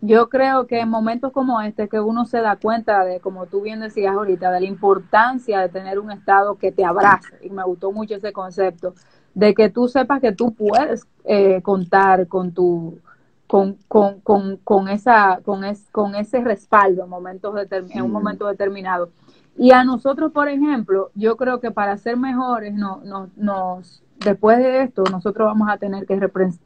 [0.00, 3.62] yo creo que en momentos como este, que uno se da cuenta de, como tú
[3.62, 7.64] bien decías ahorita, de la importancia de tener un Estado que te abrace, y me
[7.64, 8.94] gustó mucho ese concepto,
[9.34, 12.98] de que tú sepas que tú puedes eh, contar con tu
[13.46, 18.46] con, con, con, con esa con, es, con ese respaldo en momentos en un momento
[18.46, 19.10] determinado
[19.56, 24.58] y a nosotros por ejemplo yo creo que para ser mejores no, no, nos después
[24.58, 26.20] de esto nosotros vamos a tener que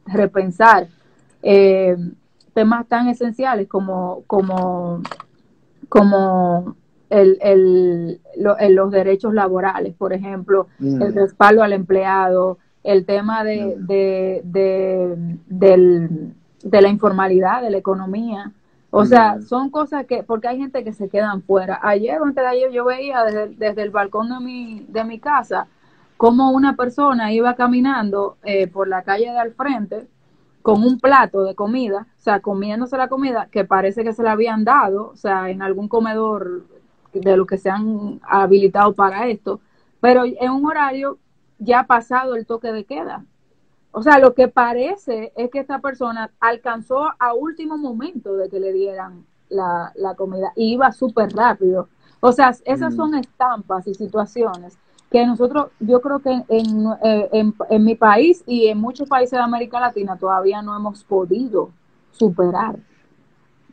[0.05, 0.87] repensar
[1.43, 1.97] eh,
[2.53, 5.01] temas tan esenciales como, como,
[5.89, 6.75] como
[7.09, 11.15] el, el, los derechos laborales, por ejemplo, el mm.
[11.15, 13.85] respaldo al empleado, el tema de, mm.
[13.85, 18.51] de, de, del, de la informalidad, de la economía.
[18.89, 21.79] O sea, son cosas que, porque hay gente que se quedan fuera.
[21.81, 25.67] Ayer antes de ayer yo veía desde, desde el balcón de mi, de mi casa
[26.21, 30.07] cómo una persona iba caminando eh, por la calle de al frente
[30.61, 34.33] con un plato de comida, o sea, comiéndose la comida que parece que se la
[34.33, 36.63] habían dado, o sea, en algún comedor
[37.11, 39.61] de los que se han habilitado para esto,
[39.99, 41.17] pero en un horario
[41.57, 43.25] ya pasado el toque de queda.
[43.91, 48.59] O sea, lo que parece es que esta persona alcanzó a último momento de que
[48.59, 51.89] le dieran la, la comida y iba súper rápido.
[52.21, 52.95] O sea, esas mm.
[52.95, 54.77] son estampas y situaciones
[55.11, 59.31] que nosotros, yo creo que en, eh, en, en, mi país y en muchos países
[59.31, 61.69] de América Latina todavía no hemos podido
[62.13, 62.77] superar.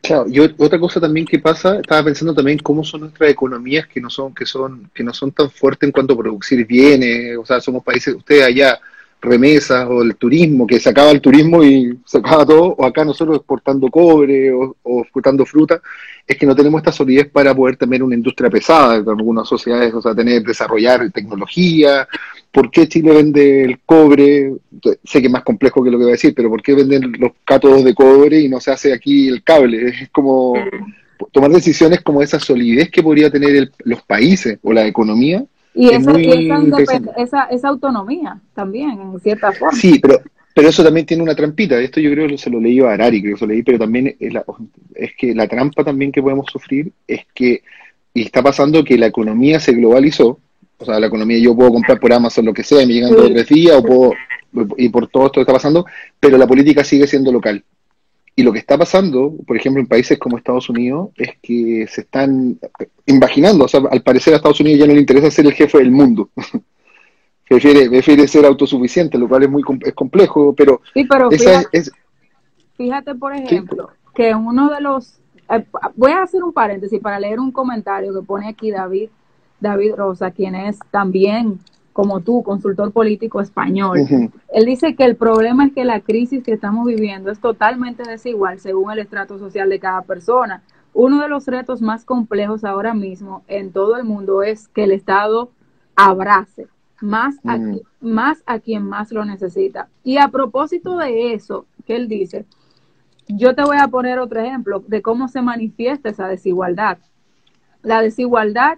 [0.01, 4.01] Claro, y otra cosa también que pasa, estaba pensando también cómo son nuestras economías que
[4.01, 7.45] no son, que son, que no son tan fuertes en cuanto a producir bienes, o
[7.45, 8.79] sea, somos países, ustedes allá,
[9.21, 13.03] remesas o el turismo, que se acaba el turismo y se acaba todo, o acá
[13.03, 15.81] nosotros exportando cobre o, exportando fruta,
[16.25, 19.93] es que no tenemos esta solidez para poder tener una industria pesada en algunas sociedades,
[19.93, 22.07] o sea, tener, desarrollar tecnología.
[22.51, 24.53] ¿Por qué Chile vende el cobre?
[25.03, 27.13] Sé que es más complejo que lo que voy a decir, pero ¿por qué venden
[27.19, 29.89] los cátodos de cobre y no se hace aquí el cable?
[29.89, 30.53] Es como
[31.31, 37.43] tomar decisiones como esa solidez que podría tener los países o la economía y, esa,
[37.49, 39.77] esa, autonomía también, en cierta forma.
[39.77, 40.19] Sí, pero,
[40.53, 41.79] pero eso también tiene una trampita.
[41.79, 43.79] Esto yo creo que se lo leí a Arari, creo que se lo leí, pero
[43.79, 44.33] también es,
[44.95, 47.63] es que la trampa también que podemos sufrir es que,
[48.13, 50.39] y está pasando que la economía se globalizó,
[50.77, 53.11] o sea, la economía yo puedo comprar por Amazon lo que sea y me llegan
[53.11, 54.13] dos o tres días, o puedo,
[54.77, 55.85] y por todo esto que está pasando,
[56.19, 57.63] pero la política sigue siendo local.
[58.39, 61.99] Y lo que está pasando, por ejemplo, en países como Estados Unidos, es que se
[61.99, 62.57] están
[63.05, 65.77] imaginando, o sea, al parecer a Estados Unidos ya no le interesa ser el jefe
[65.79, 66.29] del mundo.
[67.49, 71.83] prefiere, prefiere ser autosuficiente, lo cual es muy es complejo, pero, sí, pero fíjate,
[72.77, 75.19] fíjate, por ejemplo, que uno de los...
[75.49, 75.65] Eh,
[75.97, 79.09] voy a hacer un paréntesis para leer un comentario que pone aquí David,
[79.59, 81.59] David Rosa, quien es también
[81.99, 83.99] como tú, consultor político español.
[84.53, 88.61] Él dice que el problema es que la crisis que estamos viviendo es totalmente desigual
[88.61, 90.63] según el estrato social de cada persona.
[90.93, 94.93] Uno de los retos más complejos ahora mismo en todo el mundo es que el
[94.93, 95.51] Estado
[95.97, 96.69] abrace
[97.01, 97.57] más a,
[97.99, 99.89] más a quien más lo necesita.
[100.01, 102.45] Y a propósito de eso que él dice,
[103.27, 106.97] yo te voy a poner otro ejemplo de cómo se manifiesta esa desigualdad.
[107.83, 108.77] La desigualdad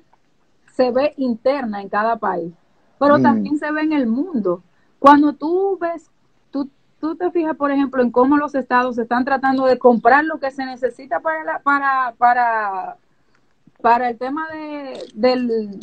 [0.74, 2.52] se ve interna en cada país
[3.02, 3.24] pero mm.
[3.24, 4.62] también se ve en el mundo.
[5.00, 6.12] Cuando tú ves,
[6.52, 10.40] tú, tú te fijas, por ejemplo, en cómo los estados están tratando de comprar lo
[10.40, 12.98] que se necesita para, para, para,
[13.82, 15.80] para el tema de, del,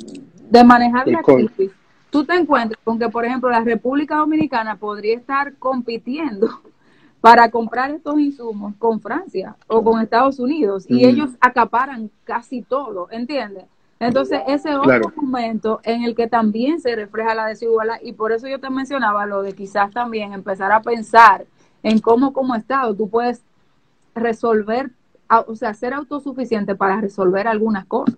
[0.48, 1.72] de manejar la crisis.
[2.10, 6.48] Tú te encuentras con que, por ejemplo, la República Dominicana podría estar compitiendo
[7.20, 11.08] para comprar estos insumos con Francia o con Estados Unidos y mm.
[11.08, 13.64] ellos acaparan casi todo, ¿entiendes?
[14.00, 18.46] Entonces, ese otro momento en el que también se refleja la desigualdad y por eso
[18.46, 21.46] yo te mencionaba lo de quizás también empezar a pensar
[21.82, 23.42] en cómo como Estado tú puedes
[24.14, 24.90] resolver,
[25.46, 28.16] o sea, ser autosuficiente para resolver algunas cosas.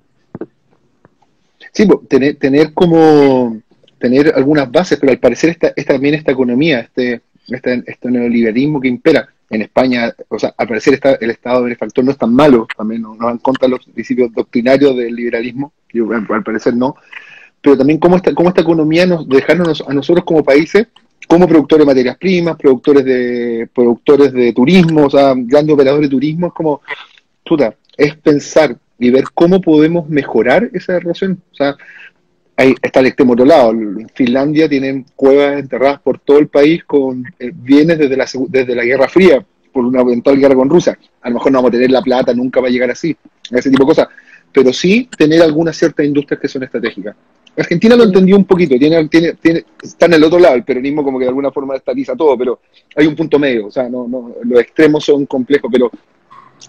[1.73, 3.59] Sí, tener, tener como
[3.99, 8.81] tener algunas bases, pero al parecer esta, esta también esta economía, este, este, este neoliberalismo
[8.81, 12.33] que impera, en España, o sea, al parecer está, el Estado benefactor no es tan
[12.33, 15.73] malo, también no, van contra los principios doctrinarios del liberalismo,
[16.31, 16.95] al parecer no,
[17.61, 20.87] pero también cómo esta, cómo esta economía nos dejarnos a nosotros como países,
[21.27, 26.15] como productores de materias primas, productores de productores de turismo, o sea, grandes operadores de
[26.15, 26.81] turismo, es como,
[27.45, 31.77] puta, es pensar y ver cómo podemos mejorar esa relación, o sea,
[32.61, 33.73] ahí está el extremo otro lado.
[34.15, 38.85] Finlandia tienen cuevas enterradas por todo el país con eh, bienes desde la, desde la
[38.85, 40.99] Guerra Fría, por una eventual guerra con Rusia.
[41.23, 43.17] A lo mejor no vamos a tener la plata, nunca va a llegar así,
[43.51, 44.09] ese tipo de cosas.
[44.53, 47.17] Pero sí tener algunas ciertas industrias que son estratégicas.
[47.57, 51.03] Argentina lo entendió un poquito, tiene, tiene, tiene, está en el otro lado, el peronismo
[51.03, 52.61] como que de alguna forma estabiliza todo, pero
[52.95, 55.91] hay un punto medio, o sea, no, no, los extremos son complejos, pero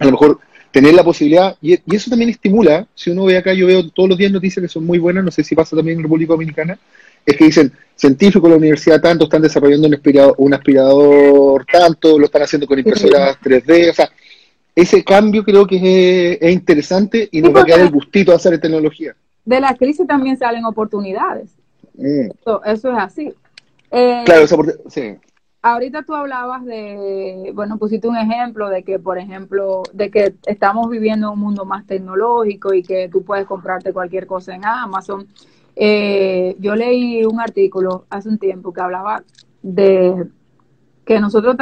[0.00, 0.40] a lo mejor
[0.72, 4.18] tener la posibilidad, y, eso también estimula, si uno ve acá, yo veo todos los
[4.18, 6.78] días noticias que son muy buenas, no sé si pasa también en República Dominicana,
[7.24, 12.18] es que dicen, científicos de la universidad tanto están desarrollando un aspirador, un aspirador tanto,
[12.18, 14.10] lo están haciendo con impresoras 3D, o sea,
[14.74, 18.58] ese cambio creo que es, interesante y nos va a quedar el gustito de hacer
[18.58, 19.14] tecnología.
[19.44, 21.50] De la crisis también salen oportunidades.
[21.94, 22.30] Mm.
[22.40, 23.34] Eso, es así.
[23.90, 24.46] Eh, claro,
[24.88, 25.16] sí.
[25.64, 30.90] Ahorita tú hablabas de, bueno, pusiste un ejemplo de que, por ejemplo, de que estamos
[30.90, 35.28] viviendo un mundo más tecnológico y que tú puedes comprarte cualquier cosa en Amazon.
[35.76, 39.22] Eh, yo leí un artículo hace un tiempo que hablaba
[39.62, 40.26] de
[41.04, 41.56] que nosotros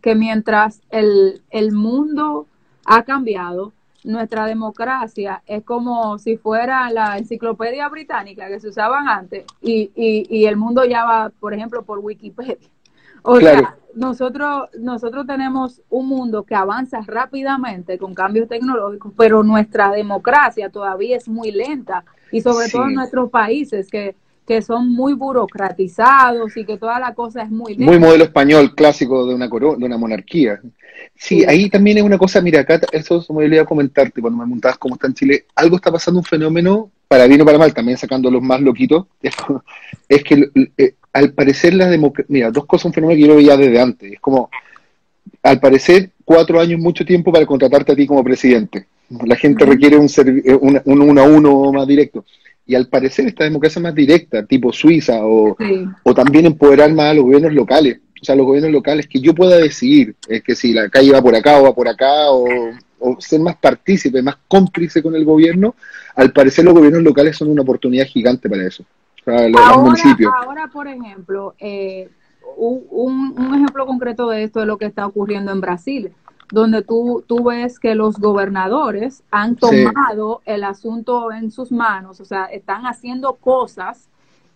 [0.00, 2.46] que mientras el, el mundo
[2.86, 9.44] ha cambiado, nuestra democracia es como si fuera la enciclopedia británica que se usaban antes
[9.60, 12.56] y, y, y el mundo ya va, por ejemplo, por Wikipedia.
[13.22, 19.90] O sea, nosotros, nosotros tenemos un mundo que avanza rápidamente con cambios tecnológicos, pero nuestra
[19.90, 22.04] democracia todavía es muy lenta.
[22.32, 27.14] Y sobre todo en nuestros países que que son muy burocratizados y que toda la
[27.14, 27.76] cosa es muy...
[27.76, 30.60] Muy modelo español clásico de una, de una monarquía.
[31.16, 34.78] Sí, ahí también es una cosa, mira, acá eso me olvidé comentarte cuando me preguntabas
[34.78, 37.96] cómo está en Chile, algo está pasando un fenómeno, para bien o para mal, también
[37.96, 39.06] sacando los más loquitos,
[40.08, 43.56] es, que eh, al parecer la democracia, mira, dos cosas, un fenómeno que yo veía
[43.56, 44.50] desde antes, es como,
[45.42, 48.86] al parecer, cuatro años mucho tiempo para contratarte a ti como presidente.
[49.24, 52.24] La gente requiere un, eh, un, un uno a uno más directo.
[52.66, 55.56] Y al parecer esta democracia más directa, tipo Suiza, o,
[56.02, 59.34] o también empoderar más a los gobiernos locales, o sea, los gobiernos locales, que yo
[59.34, 62.72] pueda decidir, es que si la calle va por acá o va por acá, o,
[63.18, 65.74] ser más partícipe, más cómplice con el gobierno,
[66.16, 69.82] al parecer los gobiernos locales son una oportunidad gigante para eso, o sea, los, ahora,
[69.82, 70.32] municipios.
[70.36, 72.08] Ahora, por ejemplo, eh,
[72.56, 76.12] un, un ejemplo concreto de esto es lo que está ocurriendo en Brasil
[76.54, 82.24] donde tú, tú ves que los gobernadores han tomado el asunto en sus manos, o
[82.24, 84.08] sea, están haciendo cosas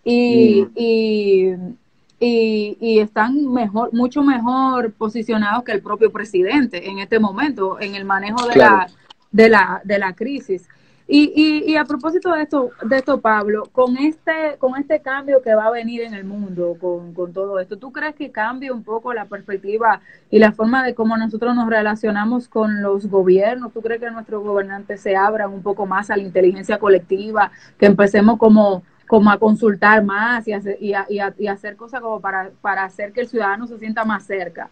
[0.03, 1.73] y, mm.
[2.19, 7.95] y, y, están mejor, mucho mejor posicionados que el propio presidente en este momento, en
[7.95, 8.89] el manejo de, la,
[9.31, 10.67] de, la, de la crisis.
[11.11, 15.41] Y, y, y, a propósito de esto, de esto, Pablo, con este, con este cambio
[15.41, 18.71] que va a venir en el mundo, con, con todo esto, ¿tú crees que cambie
[18.71, 23.73] un poco la perspectiva y la forma de cómo nosotros nos relacionamos con los gobiernos?
[23.73, 27.87] ¿Tú crees que nuestros gobernantes se abran un poco más a la inteligencia colectiva, que
[27.87, 32.83] empecemos como, como a consultar más y, hacer, y, y, hacer cosas como para, para
[32.83, 34.69] hacer que el ciudadano se sienta más cerca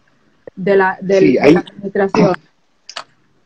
[0.54, 2.34] de la, de la administración?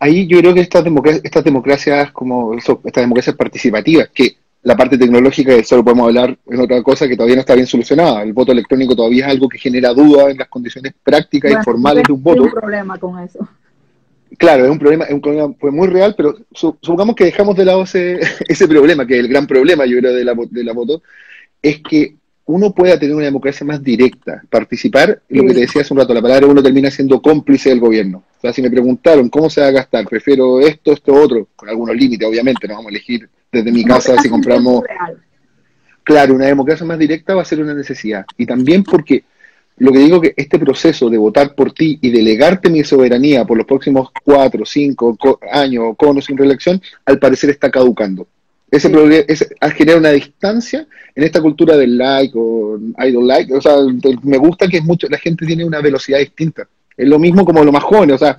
[0.02, 4.98] Ahí yo creo que estas democracias, estas democracias como estas democracias participativas, que la parte
[4.98, 8.22] tecnológica, de solo podemos hablar, es otra cosa que todavía no está bien solucionada.
[8.22, 12.04] El voto electrónico todavía es algo que genera dudas en las condiciones prácticas y formales
[12.06, 12.42] de un voto.
[12.42, 13.48] un problema con eso.
[14.36, 17.82] Claro, es un problema, es un problema muy real, pero supongamos que dejamos de lado
[17.82, 21.02] ese, ese problema, que es el gran problema, yo creo, de la, de la voto,
[21.60, 22.16] es que
[22.52, 26.12] uno pueda tener una democracia más directa, participar, lo que te decía hace un rato,
[26.12, 28.24] la palabra uno termina siendo cómplice del gobierno.
[28.38, 31.68] O sea, si me preguntaron cómo se va a gastar, prefiero esto, esto, otro, con
[31.68, 34.84] algunos límites, obviamente, no vamos a elegir desde mi casa si compramos...
[36.04, 38.24] Claro, una democracia más directa va a ser una necesidad.
[38.36, 39.22] Y también porque
[39.76, 43.56] lo que digo que este proceso de votar por ti y delegarte mi soberanía por
[43.56, 45.16] los próximos cuatro, cinco
[45.50, 48.26] años con o sin reelección, al parecer está caducando.
[48.72, 49.22] Ese, problema,
[49.76, 53.52] genera una distancia en esta cultura del like o I don't like.
[53.54, 53.76] O sea,
[54.22, 56.66] me gusta que es mucho, la gente tiene una velocidad distinta.
[56.96, 58.38] Es lo mismo como los más jóvenes, o sea,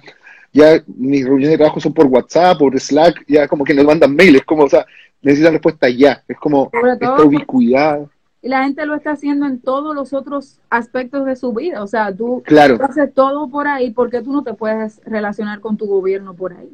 [0.51, 4.15] ya mis reuniones de trabajo son por WhatsApp, por Slack, ya como que nos mandan
[4.15, 4.87] mails, es como, o sea,
[5.21, 8.01] necesitan respuesta ya, es como esta ubicuidad.
[8.41, 11.87] Y la gente lo está haciendo en todos los otros aspectos de su vida, o
[11.87, 12.79] sea, tú, claro.
[12.81, 16.69] haces todo por ahí, porque tú no te puedes relacionar con tu gobierno por ahí?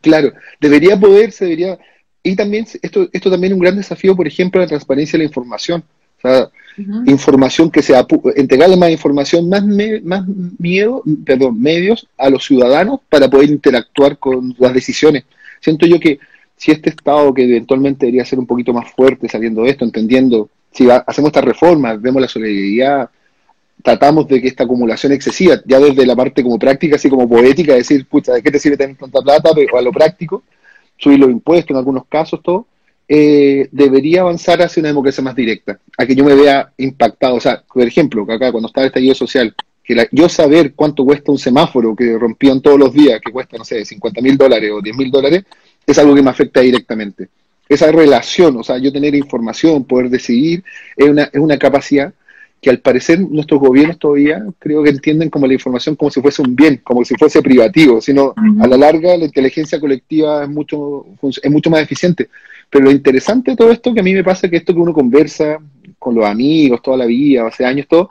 [0.00, 1.78] Claro, debería poderse, debería
[2.26, 5.28] y también, esto, esto también es un gran desafío, por ejemplo, la transparencia de la
[5.28, 5.84] información.
[6.18, 6.50] O sea,
[7.06, 9.64] información que sea, entregarle más información, más,
[10.02, 10.24] más
[10.58, 15.24] miedo, perdón, medios a los ciudadanos para poder interactuar con las decisiones.
[15.60, 16.18] Siento yo que
[16.56, 20.50] si este Estado, que eventualmente debería ser un poquito más fuerte saliendo de esto, entendiendo,
[20.72, 23.08] si hacemos esta reforma, vemos la solidaridad,
[23.82, 27.74] tratamos de que esta acumulación excesiva, ya desde la parte como práctica, así como poética,
[27.74, 29.50] decir, pucha, ¿de qué te sirve tener tanta plata?
[29.54, 30.42] Pero a lo práctico,
[30.96, 32.66] subir los impuestos en algunos casos, todo,
[33.08, 37.36] eh, debería avanzar hacia una democracia más directa, a que yo me vea impactado.
[37.36, 41.04] O sea, por ejemplo, que acá cuando estaba el estallido social, que yo saber cuánto
[41.04, 44.70] cuesta un semáforo que rompían todos los días, que cuesta, no sé, 50 mil dólares
[44.72, 45.44] o 10 mil dólares,
[45.86, 47.28] es algo que me afecta directamente.
[47.68, 50.64] Esa relación, o sea, yo tener información, poder decidir,
[50.96, 52.12] es una, es una capacidad
[52.66, 56.42] que al parecer nuestros gobiernos todavía creo que entienden como la información como si fuese
[56.42, 61.06] un bien, como si fuese privativo, sino a la larga la inteligencia colectiva es mucho,
[61.40, 62.28] es mucho más eficiente.
[62.68, 64.92] Pero lo interesante de todo esto que a mí me pasa que esto que uno
[64.92, 65.58] conversa
[65.96, 68.08] con los amigos toda la vida, hace años, todo,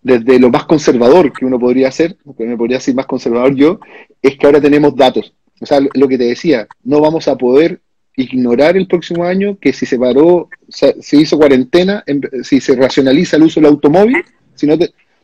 [0.00, 3.78] desde lo más conservador que uno podría hacer, que me podría decir más conservador yo,
[4.22, 5.34] es que ahora tenemos datos.
[5.60, 7.82] O sea, lo que te decía, no vamos a poder
[8.16, 12.04] ignorar el próximo año que si se paró, se, hizo cuarentena,
[12.42, 14.76] si se racionaliza el uso del automóvil, si no,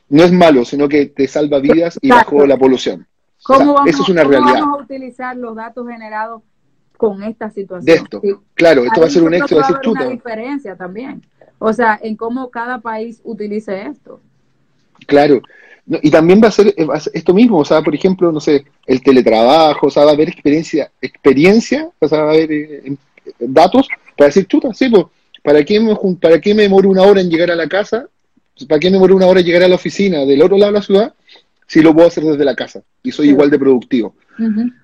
[0.08, 3.06] no es malo, sino que te salva vidas y bajó la polución.
[3.42, 4.60] ¿Cómo, vamos, eso es una realidad.
[4.60, 6.42] vamos a utilizar los datos generados
[6.96, 7.84] con esta situación?
[7.84, 8.20] De esto,
[8.54, 9.60] claro, esto va a ser un éxito.
[9.60, 11.22] Va a una diferencia también.
[11.58, 14.20] O sea, en cómo cada país utilice esto.
[15.06, 15.40] Claro,
[16.02, 16.74] y también va a, ser,
[17.14, 20.28] esto mismo, o sea, por ejemplo, no sé, el teletrabajo, o sea, va a haber
[20.28, 22.96] experiencia, experiencia, o sea, va a haber eh,
[23.38, 25.06] datos para decir, chuta, sí, pues,
[25.42, 28.06] ¿para qué, me, ¿para qué me demoro una hora en llegar a la casa?
[28.68, 30.78] ¿Para qué me demoro una hora en llegar a la oficina del otro lado de
[30.78, 31.14] la ciudad?
[31.66, 34.14] Si lo puedo hacer desde la casa y soy igual de productivo.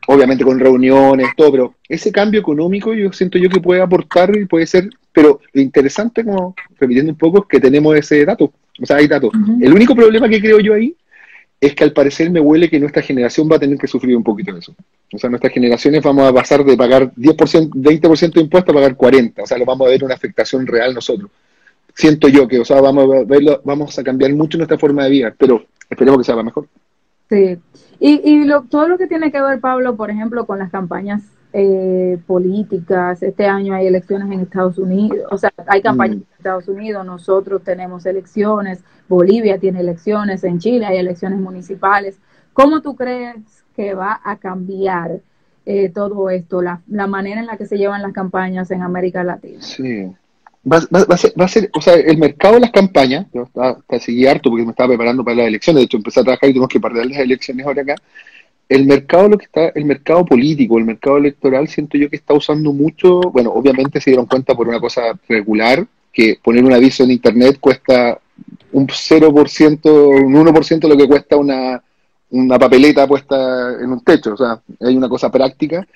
[0.09, 4.47] Obviamente con reuniones, todo, pero ese cambio económico yo siento yo que puede aportar y
[4.47, 8.53] puede ser, pero lo interesante, como repitiendo un poco, es que tenemos ese dato.
[8.81, 9.31] O sea, hay datos.
[9.61, 10.97] El único problema que creo yo ahí
[11.61, 14.25] es que al parecer me huele que nuestra generación va a tener que sufrir un
[14.25, 14.75] poquito de eso.
[15.13, 18.97] O sea, nuestras generaciones vamos a pasar de pagar 10%, 20% de impuestos a pagar
[18.97, 19.43] 40%.
[19.43, 21.31] O sea, lo vamos a ver una afectación real nosotros.
[21.95, 25.11] Siento yo que, o sea, vamos a verlo, vamos a cambiar mucho nuestra forma de
[25.11, 26.67] vida, pero esperemos que sea mejor.
[27.31, 27.57] Sí.
[28.01, 31.23] Y, y lo, todo lo que tiene que ver, Pablo, por ejemplo, con las campañas
[31.57, 33.23] eh, políticas.
[33.23, 36.21] Este año hay elecciones en Estados Unidos, o sea, hay campañas mm.
[36.21, 42.19] en Estados Unidos, nosotros tenemos elecciones, Bolivia tiene elecciones, en Chile hay elecciones municipales.
[42.53, 43.37] ¿Cómo tú crees
[43.77, 45.21] que va a cambiar
[45.65, 49.63] eh, todo esto, la, manera en la que se llevan las campañas en América Latina?
[49.63, 50.13] Sí.
[50.67, 53.79] Va, a ser, o sea, el mercado de las campañas, yo estaba,
[54.29, 56.69] harto porque me estaba preparando para las elecciones, de hecho empecé a trabajar y tenemos
[56.69, 57.95] que perder las elecciones ahora acá,
[58.75, 62.35] el mercado lo que está el mercado político el mercado electoral siento yo que está
[62.35, 67.05] usando mucho bueno obviamente se dieron cuenta por una cosa regular que poner un aviso
[67.05, 68.19] en internet cuesta
[68.73, 71.81] un 0% un 1% de lo que cuesta una
[72.31, 73.37] una papeleta puesta
[73.81, 75.87] en un techo o sea hay una cosa práctica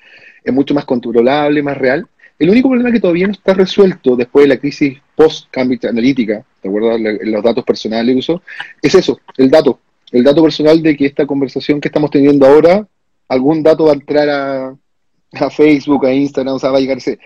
[0.41, 2.07] es mucho más controlable más real
[2.39, 6.41] el único problema que todavía no está resuelto después de la crisis post Cambridge Analytica,
[6.61, 6.97] ¿te acuerdas?
[7.23, 8.41] Los datos personales uso,
[8.81, 9.81] es eso, el dato
[10.11, 12.87] el dato personal de que esta conversación que estamos teniendo ahora,
[13.27, 17.19] algún dato va a entrar a, Facebook, a Instagram, o sea, va a llegarse.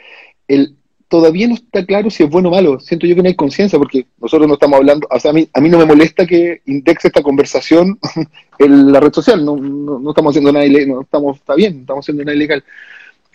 [0.47, 0.75] El,
[1.07, 2.79] todavía no está claro si es bueno o malo.
[2.79, 5.47] Siento yo que no hay conciencia porque nosotros no estamos hablando, o sea, a mí,
[5.53, 7.97] a no me molesta que indexe esta conversación
[8.59, 12.03] en la red social, no, no, estamos haciendo nada ilegal, no estamos, está bien, estamos
[12.03, 12.63] haciendo nada ilegal.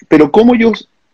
[0.08, 0.72] Pero como yo,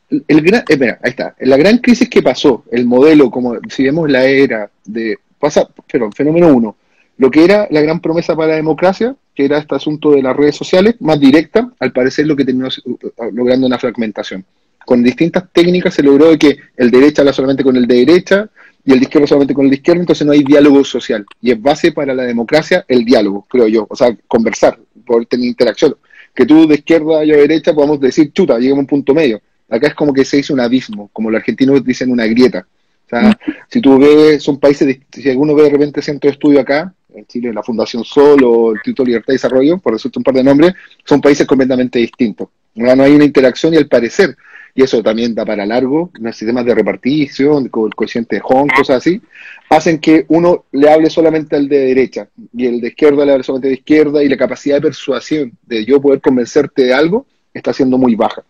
[0.09, 4.11] el gran, eh, ahí está, la gran crisis que pasó, el modelo, como si vemos
[4.11, 6.77] la era de, pasa, pero fenómeno uno,
[7.17, 10.37] lo que era la gran promesa para la democracia, que era este asunto de las
[10.37, 12.69] redes sociales, más directa, al parecer lo que terminó
[13.33, 14.45] logrando una fragmentación.
[14.85, 18.51] Con distintas técnicas se logró que el derecha habla solamente con el de derecha
[18.85, 21.25] y el de izquierda solamente con el de izquierda, entonces no hay diálogo social.
[21.41, 23.87] Y es base para la democracia el diálogo, creo yo.
[23.89, 25.97] O sea, conversar, poder tener interacción.
[26.35, 29.15] Que tú de izquierda y yo de derecha podamos decir, chuta, lleguemos a un punto
[29.15, 29.41] medio.
[29.71, 32.67] Acá es como que se hizo un abismo, como los argentinos dicen una grieta.
[33.07, 33.39] O sea,
[33.69, 37.27] si tú ves, son países, si alguno ve de repente centro de estudio acá, en
[37.27, 40.35] Chile la Fundación Sol o el Instituto de Libertad y Desarrollo, por decirte un par
[40.35, 42.49] de nombres, son países completamente distintos.
[42.75, 44.37] No, hay una interacción y el parecer,
[44.75, 48.97] y eso también da para largo, los sistemas de repartición, el coeficiente de Hong, cosas
[48.97, 49.21] así,
[49.71, 53.45] hacen que uno le hable solamente al de derecha y el de izquierda le hable
[53.45, 57.73] solamente de izquierda y la capacidad de persuasión de yo poder convencerte de algo está
[57.73, 58.43] siendo muy baja.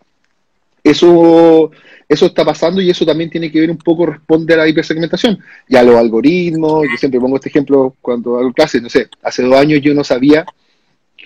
[0.85, 1.71] Eso
[2.07, 5.39] eso está pasando y eso también tiene que ver un poco, responde a la hipersegmentación
[5.67, 6.83] y a los algoritmos.
[6.83, 10.03] Yo siempre pongo este ejemplo cuando hago clases, no sé, hace dos años yo no
[10.03, 10.45] sabía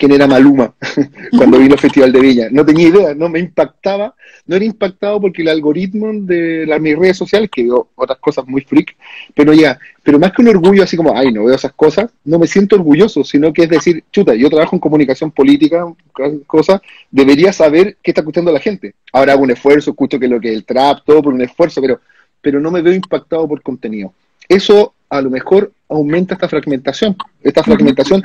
[0.00, 0.72] quién era Maluma
[1.36, 2.48] cuando vino al Festival de Viña.
[2.50, 4.14] No tenía idea, no me impactaba,
[4.46, 8.46] no era impactado porque el algoritmo de las mis redes sociales, que veo otras cosas
[8.46, 8.96] muy freak,
[9.34, 12.38] pero ya, pero más que un orgullo así como, ay, no veo esas cosas, no
[12.38, 15.84] me siento orgulloso, sino que es decir, chuta, yo trabajo en comunicación política,
[16.46, 16.80] cosas,
[17.10, 18.94] debería saber qué está escuchando la gente.
[19.12, 22.00] Ahora hago un esfuerzo, escucho que lo que el trap, todo por un esfuerzo, pero,
[22.40, 24.14] pero no me veo impactado por contenido.
[24.48, 27.16] Eso a lo mejor aumenta esta fragmentación.
[27.42, 28.22] Esta fragmentación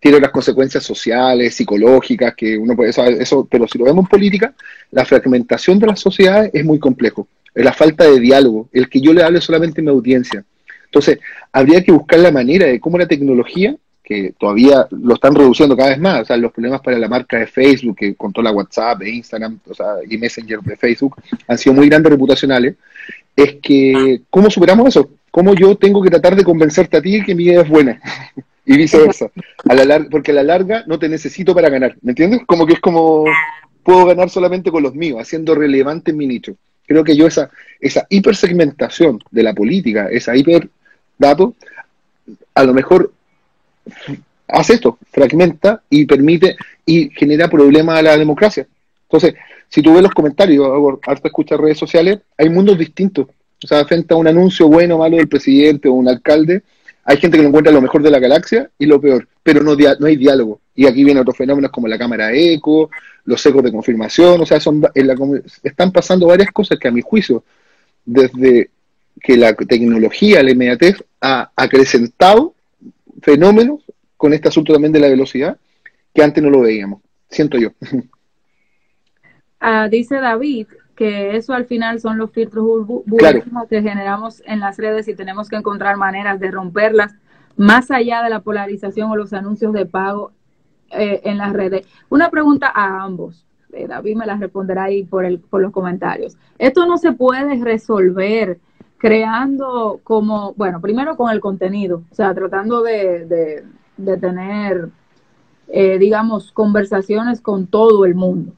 [0.00, 4.08] tiene las consecuencias sociales, psicológicas, que uno puede saber eso, pero si lo vemos en
[4.08, 4.54] política,
[4.90, 7.26] la fragmentación de las sociedades es muy complejo.
[7.54, 10.44] La falta de diálogo, el que yo le hable solamente a mi audiencia.
[10.84, 11.18] Entonces,
[11.52, 13.76] habría que buscar la manera de cómo la tecnología
[14.06, 16.22] que todavía lo están reduciendo cada vez más.
[16.22, 19.74] O sea, los problemas para la marca de Facebook, que controla WhatsApp, e Instagram o
[19.74, 21.16] sea, y Messenger de Facebook,
[21.48, 22.76] han sido muy grandes reputacionales.
[23.34, 25.10] Es que, ¿cómo superamos eso?
[25.32, 28.00] ¿Cómo yo tengo que tratar de convencerte a ti que mi idea es buena?
[28.66, 29.30] Y viceversa.
[29.68, 31.96] A la larga, porque a la larga no te necesito para ganar.
[32.02, 32.40] ¿Me entiendes?
[32.46, 33.24] Como que es como
[33.82, 36.56] puedo ganar solamente con los míos, haciendo relevante mi nicho.
[36.86, 37.50] Creo que yo esa,
[37.80, 40.68] esa hipersegmentación de la política, esa hiper
[41.16, 41.54] dato,
[42.54, 43.12] a lo mejor
[44.48, 48.66] hace esto, fragmenta y permite y genera problemas a la democracia.
[49.04, 49.34] Entonces,
[49.68, 53.28] si tú ves los comentarios, hago harta escucha redes sociales, hay mundos distintos.
[53.62, 56.62] O sea, frente a un anuncio bueno o malo del presidente o un alcalde,
[57.08, 59.76] hay gente que lo encuentra lo mejor de la galaxia y lo peor, pero no,
[60.06, 60.60] hay diálogo.
[60.74, 62.90] Y aquí vienen otros fenómenos como la cámara eco,
[63.24, 64.82] los ecos de confirmación, o sea, son,
[65.62, 67.44] están pasando varias cosas que a mi juicio,
[68.04, 68.70] desde
[69.20, 72.54] que la tecnología, la inmediatez, ha acrecentado
[73.22, 73.80] fenómenos
[74.16, 75.56] con este asunto también de la velocidad
[76.12, 77.70] que antes no lo veíamos, siento yo.
[79.58, 80.66] Ah, dice David
[80.96, 83.36] que eso al final son los filtros burbujas
[83.68, 87.14] que generamos en las redes y tenemos que encontrar maneras de romperlas
[87.56, 90.32] más allá de la polarización o los anuncios de pago
[90.90, 91.86] eh, en las redes.
[92.08, 93.46] Una pregunta a ambos.
[93.72, 96.36] Eh, David me la responderá ahí por, el, por los comentarios.
[96.58, 98.58] Esto no se puede resolver
[98.98, 103.64] creando como, bueno, primero con el contenido, o sea, tratando de,
[103.96, 104.88] de, tener,
[105.68, 108.52] eh, digamos, conversaciones con todo el mundo.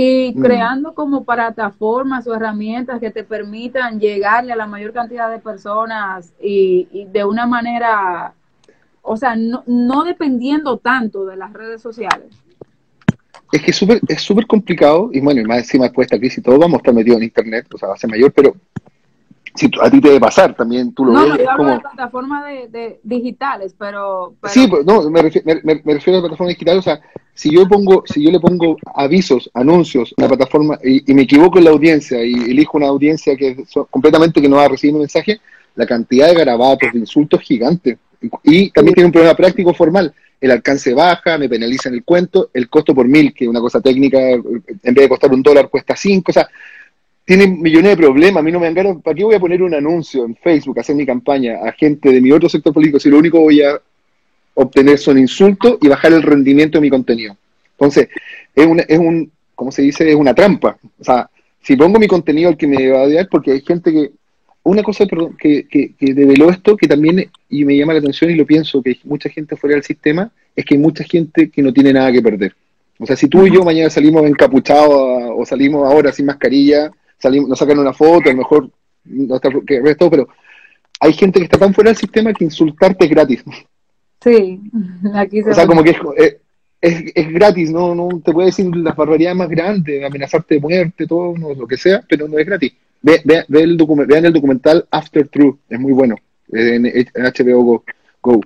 [0.00, 5.40] Y creando como plataformas o herramientas que te permitan llegarle a la mayor cantidad de
[5.40, 8.32] personas y, de una manera,
[9.02, 12.28] o sea, no, no dependiendo tanto de las redes sociales.
[13.50, 16.20] Es que es súper es súper complicado, y bueno, y más encima después de esta
[16.20, 18.54] crisis, todos vamos a estar metidos en Internet, o sea, va a ser mayor, pero
[19.58, 21.30] si a ti te debe pasar, también tú lo no, ves.
[21.30, 26.18] No, yo hablo de plataformas de, digitales, pero, Sí, pues, no, me refiero, me, refiero,
[26.18, 27.00] a plataformas digitales, o sea,
[27.34, 31.58] si yo pongo, si yo le pongo avisos, anuncios a la plataforma y, me equivoco
[31.58, 34.94] en la audiencia y elijo una audiencia que es completamente que no va a recibir
[34.94, 35.40] un mensaje,
[35.74, 37.98] la cantidad de garabatos, de insultos es gigante.
[38.42, 40.12] Y también tiene un problema práctico formal.
[40.40, 43.60] El alcance baja, me penaliza en el cuento, el costo por mil, que es una
[43.60, 46.30] cosa técnica, en vez de costar un dólar, cuesta cinco.
[46.30, 46.48] O sea,
[47.28, 48.40] tiene millones de problemas.
[48.40, 50.96] A mí no me dan ¿Para qué voy a poner un anuncio en Facebook, hacer
[50.96, 53.78] mi campaña a gente de mi otro sector político si lo único voy a
[54.54, 57.36] obtener son insultos y bajar el rendimiento de mi contenido?
[57.72, 58.08] Entonces,
[58.54, 60.08] es un, es un ¿cómo se dice?
[60.08, 60.78] Es una trampa.
[60.98, 61.28] O sea,
[61.60, 64.10] si pongo mi contenido al que me va a odiar, porque hay gente que.
[64.62, 65.06] Una cosa
[65.38, 68.82] que, que, que develó esto, que también, y me llama la atención y lo pienso,
[68.82, 71.92] que hay mucha gente fuera del sistema, es que hay mucha gente que no tiene
[71.92, 72.54] nada que perder.
[72.98, 77.48] O sea, si tú y yo mañana salimos encapuchados o salimos ahora sin mascarilla, salimos,
[77.48, 78.70] nos sacan una foto, a lo mejor
[79.04, 80.28] no está que resto, pero
[81.00, 83.44] hay gente que está tan fuera del sistema que insultarte es gratis.
[84.22, 84.60] Sí,
[85.14, 86.36] aquí se O sea, como que es,
[86.80, 91.06] es, es, gratis, no, no te puede decir las barbaridades más grandes, amenazarte de muerte,
[91.06, 92.72] todo, lo que sea, pero no es gratis.
[93.00, 96.16] Ve, ve, ve el vean el documental After Truth, es muy bueno,
[96.52, 97.84] en, en HBO Go,
[98.20, 98.40] Go.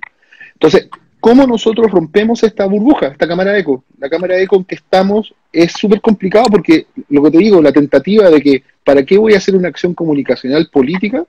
[0.53, 0.89] Entonces,
[1.23, 3.85] ¿Cómo nosotros rompemos esta burbuja, esta cámara de eco?
[3.97, 7.61] La cámara de eco en que estamos es súper complicado porque, lo que te digo,
[7.61, 11.23] la tentativa de que, ¿para qué voy a hacer una acción comunicacional política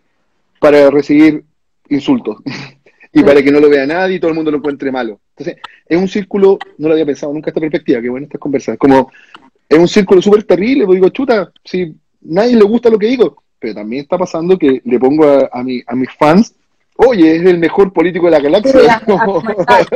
[0.58, 1.44] para recibir
[1.90, 2.38] insultos?
[3.12, 5.20] y para que no lo vea nadie y todo el mundo lo encuentre malo.
[5.36, 8.76] Entonces, es un círculo, no lo había pensado nunca esta perspectiva, qué bueno estas conversas,
[8.76, 9.12] como
[9.68, 13.44] es un círculo súper terrible, porque digo, chuta, si nadie le gusta lo que digo,
[13.60, 16.52] pero también está pasando que le pongo a, mi, a mis fans
[16.96, 19.02] oye, es el mejor político de la galaxia.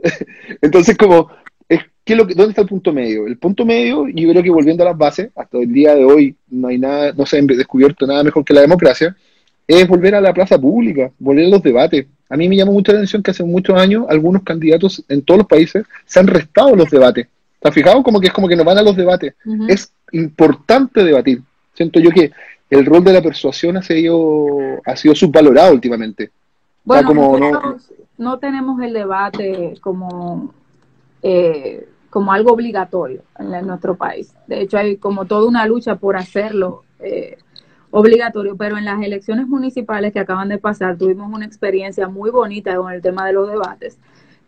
[0.62, 1.28] Entonces, como,
[1.68, 3.26] es, ¿qué lo que, ¿dónde está el punto medio?
[3.26, 6.36] El punto medio, yo creo que volviendo a las bases, hasta el día de hoy
[6.50, 9.16] no hay nada, no se ha descubierto nada mejor que la democracia,
[9.66, 12.06] es volver a la plaza pública, volver a los debates.
[12.30, 15.46] A mí me llama mucha atención que hace muchos años algunos candidatos en todos los
[15.46, 17.26] países se han restado los debates.
[17.60, 18.02] ¿Te has fijado?
[18.02, 19.34] Como que es como que no van a los debates.
[19.68, 21.42] Es importante debatir.
[21.74, 22.30] Siento yo que
[22.70, 26.30] el rol de la persuasión ha sido, ha sido subvalorado últimamente.
[26.84, 27.38] Bueno, como
[28.18, 30.52] no, tenemos el debate como,
[31.22, 34.34] eh, como algo obligatorio en, nuestro país.
[34.46, 37.38] De hecho, hay como toda una lucha por hacerlo eh,
[37.90, 42.76] obligatorio, pero en las elecciones municipales que acaban de pasar tuvimos una experiencia muy bonita
[42.76, 43.98] con el tema de los debates.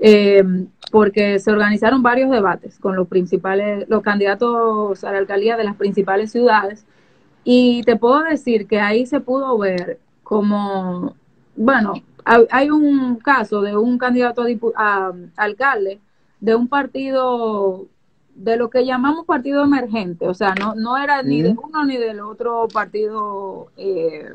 [0.03, 0.43] Eh,
[0.91, 5.77] porque se organizaron varios debates con los principales, los candidatos a la alcaldía de las
[5.77, 6.87] principales ciudades
[7.45, 11.15] y te puedo decir que ahí se pudo ver como,
[11.57, 14.45] bueno, hay un caso de un candidato
[14.77, 16.01] a, alcalde
[16.41, 17.87] de un partido
[18.35, 21.97] de lo que llamamos partido emergente, o sea, no, no era ni de uno ni
[21.97, 24.35] del otro partido eh,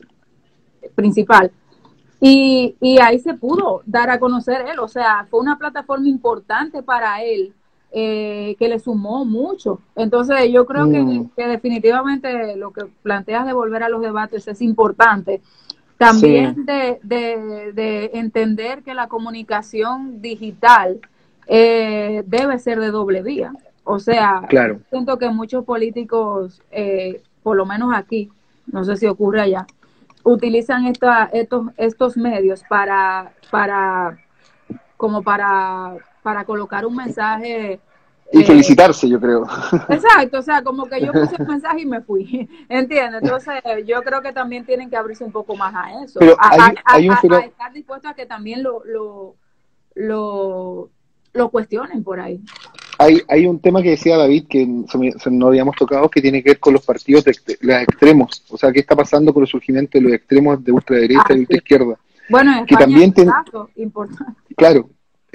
[0.94, 1.52] principal.
[2.20, 6.84] Y, y ahí se pudo dar a conocer él, o sea, fue una plataforma importante
[6.84, 7.54] para él
[7.92, 9.80] eh, que le sumó mucho.
[9.96, 11.30] Entonces yo creo que, Mm.
[11.36, 15.42] que definitivamente lo que planteas de volver a los debates es importante.
[15.98, 21.00] También de, de, de entender que la comunicación digital
[21.48, 23.54] eh, debe ser de doble vía.
[23.86, 24.80] O sea, Claro.
[24.90, 28.30] siento que muchos políticos, eh, por lo menos aquí,
[28.66, 29.68] no sé si ocurre allá,
[30.24, 34.18] utilizan esta, estos, estos medios para, para,
[34.98, 35.94] como para,
[36.26, 37.80] para colocar un mensaje.
[38.34, 39.44] Y eh, felicitarse, yo creo.
[39.90, 43.22] Exacto, o sea, como que yo puse el mensaje y me fui, ¿entiendes?
[43.22, 46.50] Entonces, yo creo que también tienen que abrirse un poco más a eso, Pero a,
[46.54, 49.36] hay- a- hay un a- fenó- a estar dispuestos a que también lo, lo,
[49.94, 50.90] lo,
[51.34, 52.42] lo cuestionen por ahí.
[52.98, 56.60] Hay, hay un tema que decía David que no habíamos tocado que tiene que ver
[56.60, 58.44] con los partidos de los extremos.
[58.50, 61.36] O sea, ¿qué está pasando con el surgimiento de los extremos de ultraderecha Ah, y
[61.36, 61.40] sí.
[61.42, 61.96] ultraizquierda?
[62.30, 64.42] Bueno, en Que España también es un ten- importante.
[64.58, 64.90] Claro,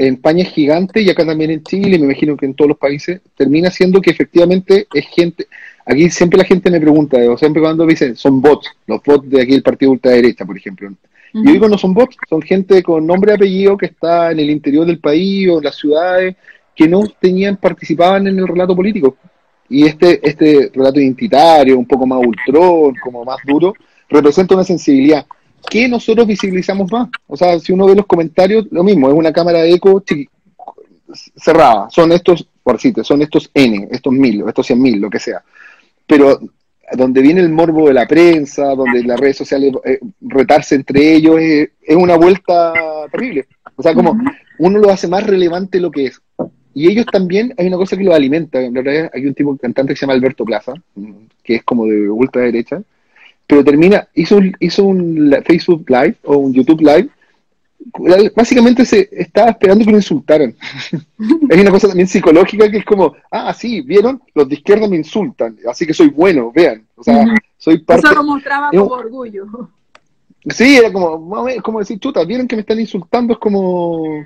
[0.06, 2.78] en España es gigante y acá también en Chile, me imagino que en todos los
[2.78, 5.46] países, termina siendo que efectivamente es gente.
[5.84, 9.28] Aquí siempre la gente me pregunta, o siempre cuando me dicen, son bots, los bots
[9.28, 10.90] de aquí del partido ultraderecha, por ejemplo.
[11.34, 14.48] Yo digo, no son bots, son gente con nombre y apellido que está en el
[14.48, 16.34] interior del país o en las ciudades
[16.74, 19.18] que no tenían, participaban en el relato político.
[19.68, 23.74] Y este, este relato identitario, un poco más ultrón, como más duro,
[24.08, 25.26] representa una sensibilidad
[25.68, 27.08] que nosotros visibilizamos más.
[27.26, 30.02] O sea, si uno ve los comentarios, lo mismo, es una cámara de eco
[31.36, 31.88] cerrada.
[31.90, 35.42] Son estos, por decirte, son estos N, estos mil, estos cien mil, lo que sea.
[36.06, 36.40] Pero
[36.92, 41.38] donde viene el morbo de la prensa, donde las redes sociales eh, retarse entre ellos,
[41.38, 42.72] es, es una vuelta
[43.10, 43.46] terrible.
[43.76, 44.18] O sea, como
[44.58, 46.20] uno lo hace más relevante lo que es.
[46.74, 48.60] Y ellos también, hay una cosa que los alimenta.
[48.60, 51.86] En realidad, hay un tipo cantante que se llama Alberto Plaza, mm, que es como
[51.86, 52.82] de ultraderecha,
[53.50, 57.08] pero termina, hizo un, hizo un Facebook Live o un YouTube Live.
[58.36, 60.54] Básicamente se estaba esperando que lo insultaran.
[61.50, 64.98] Hay una cosa también psicológica que es como, ah, sí, vieron, los de izquierda me
[64.98, 66.86] insultan, así que soy bueno, vean.
[66.94, 67.24] O sea,
[67.58, 68.06] soy parte.
[68.06, 69.46] Eso lo mostraba es con orgullo.
[70.48, 74.24] Sí, era como, como decir, chuta, vieron que me están insultando, es como.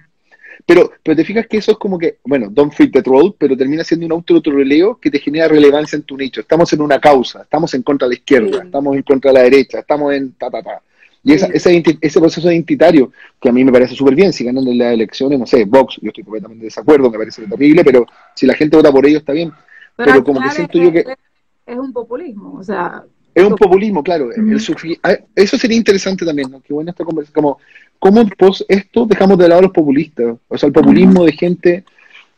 [0.67, 3.57] Pero, pero te fijas que eso es como que, bueno, don't fit the troll, pero
[3.57, 6.41] termina siendo un autotroleo que te genera relevancia en tu nicho.
[6.41, 9.43] Estamos en una causa, estamos en contra de la izquierda, estamos en contra de la
[9.45, 10.83] derecha, estamos en ta, ta, ta.
[11.27, 14.65] Y esa, esa ese proceso identitario, que a mí me parece súper bien, si ganan
[14.77, 18.47] las elecciones, no sé, Vox, yo estoy completamente de desacuerdo, me parece terrible, pero si
[18.47, 19.51] la gente vota por ellos está bien.
[19.97, 21.05] Pero como que siento es, yo que-
[21.67, 23.05] es un populismo, o sea,
[23.35, 24.31] Es un populismo, claro.
[24.33, 24.61] El
[25.03, 26.61] ah, Eso sería interesante también, ¿no?
[26.61, 27.35] Qué buena esta conversación.
[27.43, 27.59] Como,
[27.99, 30.37] ¿cómo pos esto dejamos de lado a los populistas?
[30.49, 31.85] O sea, el populismo de gente,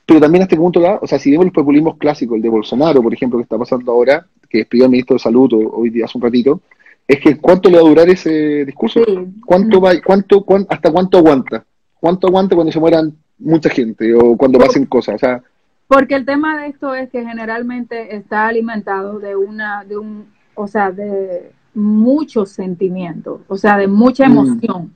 [0.06, 2.48] pero también hasta qué punto, la- o sea, si vemos los populismos clásicos, el de
[2.48, 5.90] Bolsonaro, por ejemplo, que está pasando ahora, que despidió al ministro de Salud ho- hoy
[5.90, 6.60] día hace un ratito,
[7.06, 9.04] es que ¿cuánto le va a durar ese discurso?
[9.44, 11.64] ¿Cuánto va, cuánto, cuán- hasta cuánto aguanta?
[12.00, 15.16] ¿Cuánto aguanta cuando se mueran mucha gente o cuando pasen cosas?
[15.16, 15.42] O sea,
[15.88, 20.26] Porque el tema de esto es que generalmente está alimentado de una, de un,
[20.56, 24.32] o sea, de muchos sentimientos, o sea, de mucha Mm.
[24.32, 24.92] emoción.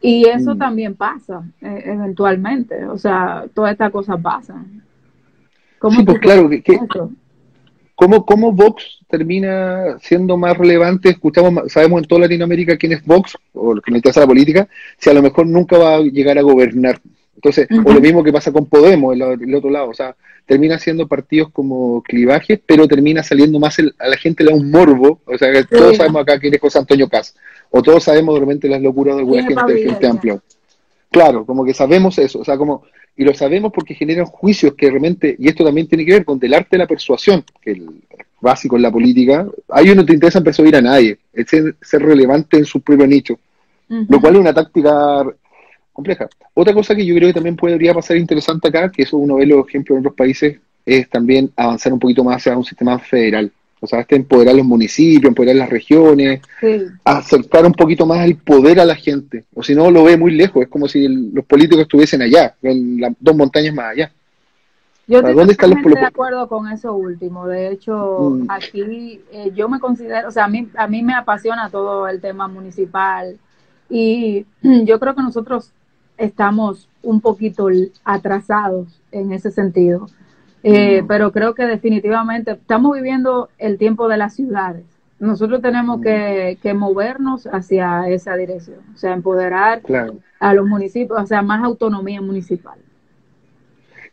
[0.00, 0.58] Y eso Mm.
[0.58, 4.82] también pasa, eh, eventualmente, o sea, todas estas cosas pasan.
[5.78, 6.80] ¿Cómo Sí, pues claro, que- que-?
[7.94, 11.10] ¿Cómo, ¿Cómo Vox termina siendo más relevante?
[11.10, 14.66] Escuchamos, sabemos en toda Latinoamérica quién es Vox, o lo que le interesa la política,
[14.98, 17.00] si a lo mejor nunca va a llegar a gobernar.
[17.44, 20.14] Entonces, o lo mismo que pasa con Podemos, el, el otro lado, o sea,
[20.46, 24.56] termina siendo partidos como clivajes, pero termina saliendo más, el- a la gente le da
[24.56, 25.96] un morbo, o sea, que todos Sí.
[25.96, 27.34] sabemos acá quién es José Antonio Caz,
[27.70, 30.40] o todos sabemos de repente las locuras de alguna gente Amplio.
[31.10, 32.84] Claro, como que sabemos eso, o sea, como,
[33.16, 36.38] y lo sabemos porque generan juicios que realmente, y esto también tiene que ver con
[36.40, 37.86] el arte de la persuasión, que el
[38.40, 42.56] básico en la política, ahí no te interesa persuadir a nadie, es ser, ser relevante
[42.56, 43.36] en su propio nicho,
[43.88, 45.24] lo cual es una táctica
[45.92, 46.28] compleja.
[46.54, 49.46] Otra cosa que yo creo que también podría pasar interesante acá, que eso uno ve
[49.46, 53.50] los ejemplos en otros países, es también avanzar un poquito más hacia un sistema federal.
[53.80, 56.82] O sea, este empoderar los municipios, empoderar las regiones, Sí.
[57.04, 59.44] acercar un poquito más el poder a la gente.
[59.54, 60.62] O si no, lo ve muy lejos.
[60.62, 64.12] Es como si el- los políticos estuviesen allá, en las dos montañas más allá.
[65.08, 67.48] Yo ¿A estoy dónde están los de acuerdo con eso último.
[67.48, 68.46] De hecho, Mm.
[68.48, 72.20] aquí eh, yo me considero, o sea, a mí, a mí me apasiona todo el
[72.20, 73.36] tema municipal
[73.90, 74.46] y
[74.84, 75.72] yo creo que nosotros
[76.18, 77.68] estamos un poquito
[78.04, 80.06] atrasados en ese sentido.
[80.62, 81.06] Eh, Mm.
[81.08, 84.84] Pero creo que definitivamente estamos viviendo el tiempo de las ciudades.
[85.18, 86.02] Nosotros tenemos Mm.
[86.02, 90.16] que, que movernos hacia esa dirección, o sea, empoderar Claro.
[90.38, 92.78] a los municipios, o sea, más autonomía municipal.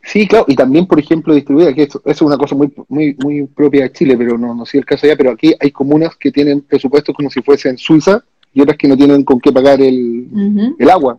[0.02, 3.16] Sí, claro, y también, por ejemplo, distribuida, que esto, eso es una cosa muy, muy,
[3.22, 6.16] muy propia de Chile, pero no, no sé el caso allá, pero aquí hay comunas
[6.16, 8.24] que tienen presupuestos como si fuesen Suiza
[8.54, 11.18] y otras que no tienen con qué pagar el, el agua.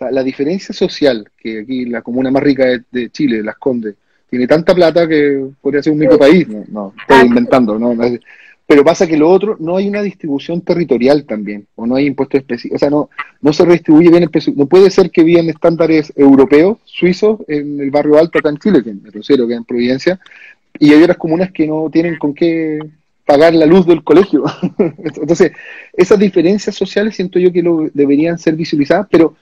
[0.00, 3.96] Sea, la diferencia social, que aquí la comuna más rica de, Chile, Las Condes,
[4.30, 6.48] tiene tanta plata que podría ser un micro país.
[6.48, 7.94] No, no estoy inventando, ¿no?
[8.66, 12.40] Pero pasa que lo otro, no hay una distribución territorial también, o no hay impuestos
[12.40, 13.10] específicos, o sea, no,
[13.42, 14.54] no se redistribuye bien el precio.
[14.56, 18.82] No puede ser que vivan estándares europeos, suizos, en el barrio alto acá en Chile,
[18.82, 20.18] que en Metro Cero, que en Providencia,
[20.78, 22.78] y hay otras comunas que no tienen con qué
[23.26, 24.44] pagar la luz del colegio.
[24.78, 25.52] Entonces,
[25.92, 29.34] esas diferencias sociales siento yo que lo deberían ser visualizadas, pero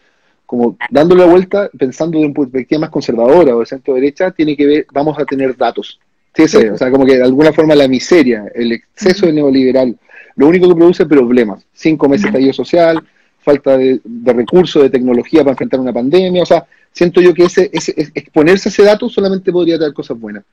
[0.49, 4.57] como dándole la vuelta, pensando de una perspectiva más conservadora o de centro derecha, tiene
[4.57, 6.01] que ver, vamos a tener datos.
[6.35, 9.95] Sí, o sea, como que de alguna forma la miseria, el exceso de neoliberal,
[10.37, 11.67] lo único que produce problemas.
[11.75, 13.07] Cinco meses de estallido social,
[13.41, 16.45] falta de, recursos, de tecnología para enfrentar una pandemia.
[16.45, 20.19] O sea, siento yo que ese, ese, exponerse a ese dato solamente podría dar cosas
[20.19, 20.45] buenas.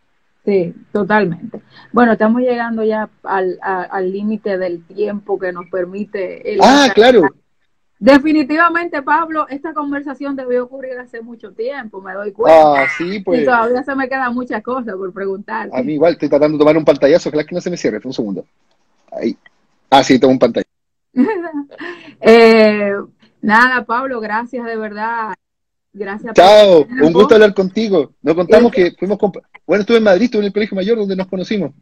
[0.43, 1.61] Sí, totalmente.
[1.93, 6.53] Bueno, estamos llegando ya al límite del tiempo que nos permite.
[6.53, 7.29] El ah, claro.
[7.99, 12.83] Definitivamente, Pablo, esta conversación debió ocurrir hace mucho tiempo, me doy cuenta.
[12.83, 13.41] Ah, sí, pues.
[13.41, 15.69] Y todavía se me quedan muchas cosas por preguntar.
[15.73, 18.01] A mí igual, estoy tratando de tomar un pantallazo, claro que no se me cierre,
[18.03, 18.45] un segundo.
[19.11, 19.37] Ahí.
[19.89, 20.65] Ah, sí, tomo un pantalla.
[22.21, 22.93] eh,
[23.41, 25.33] nada, Pablo, gracias de verdad.
[25.97, 26.33] Gracias.
[26.33, 28.11] Chao, un gusto hablar contigo.
[28.21, 29.17] Nos contamos que fuimos
[29.65, 31.71] bueno, estuve en Madrid, estuve en el Colegio Mayor donde nos conocimos.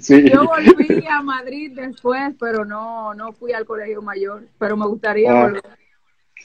[0.00, 4.86] Sí, Yo volví a Madrid después, pero no, no fui al Colegio Mayor, pero me
[4.86, 5.44] gustaría ah.
[5.44, 5.62] volver.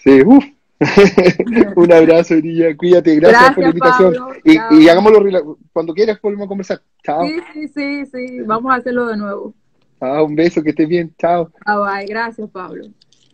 [0.03, 0.45] Sí, uff.
[1.75, 2.75] Un abrazo, niña.
[2.77, 3.15] Cuídate.
[3.15, 4.15] Gracias, por la invitación.
[4.43, 6.81] y, y, hagámoslo cuando quieras, volvemos a conversar.
[7.03, 7.25] Chao.
[7.25, 8.41] Sí, sí, sí, sí.
[8.41, 9.53] Vamos a hacerlo de nuevo.
[9.99, 11.13] Ah, un beso, que estés bien.
[11.17, 11.51] Chao.
[11.65, 12.05] bye.
[12.07, 12.85] Gracias, Pablo.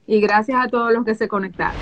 [0.08, 1.80] Y gracias a todos los que se conectaron.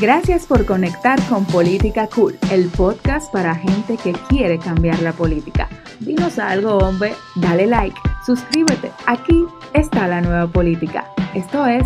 [0.00, 5.68] Gracias por conectar con Política Cool, el podcast para gente que quiere cambiar la política.
[5.98, 8.92] Dinos algo, hombre, dale like, suscríbete.
[9.06, 11.04] Aquí está la nueva política.
[11.34, 11.84] Esto es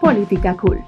[0.00, 0.82] Política Cool.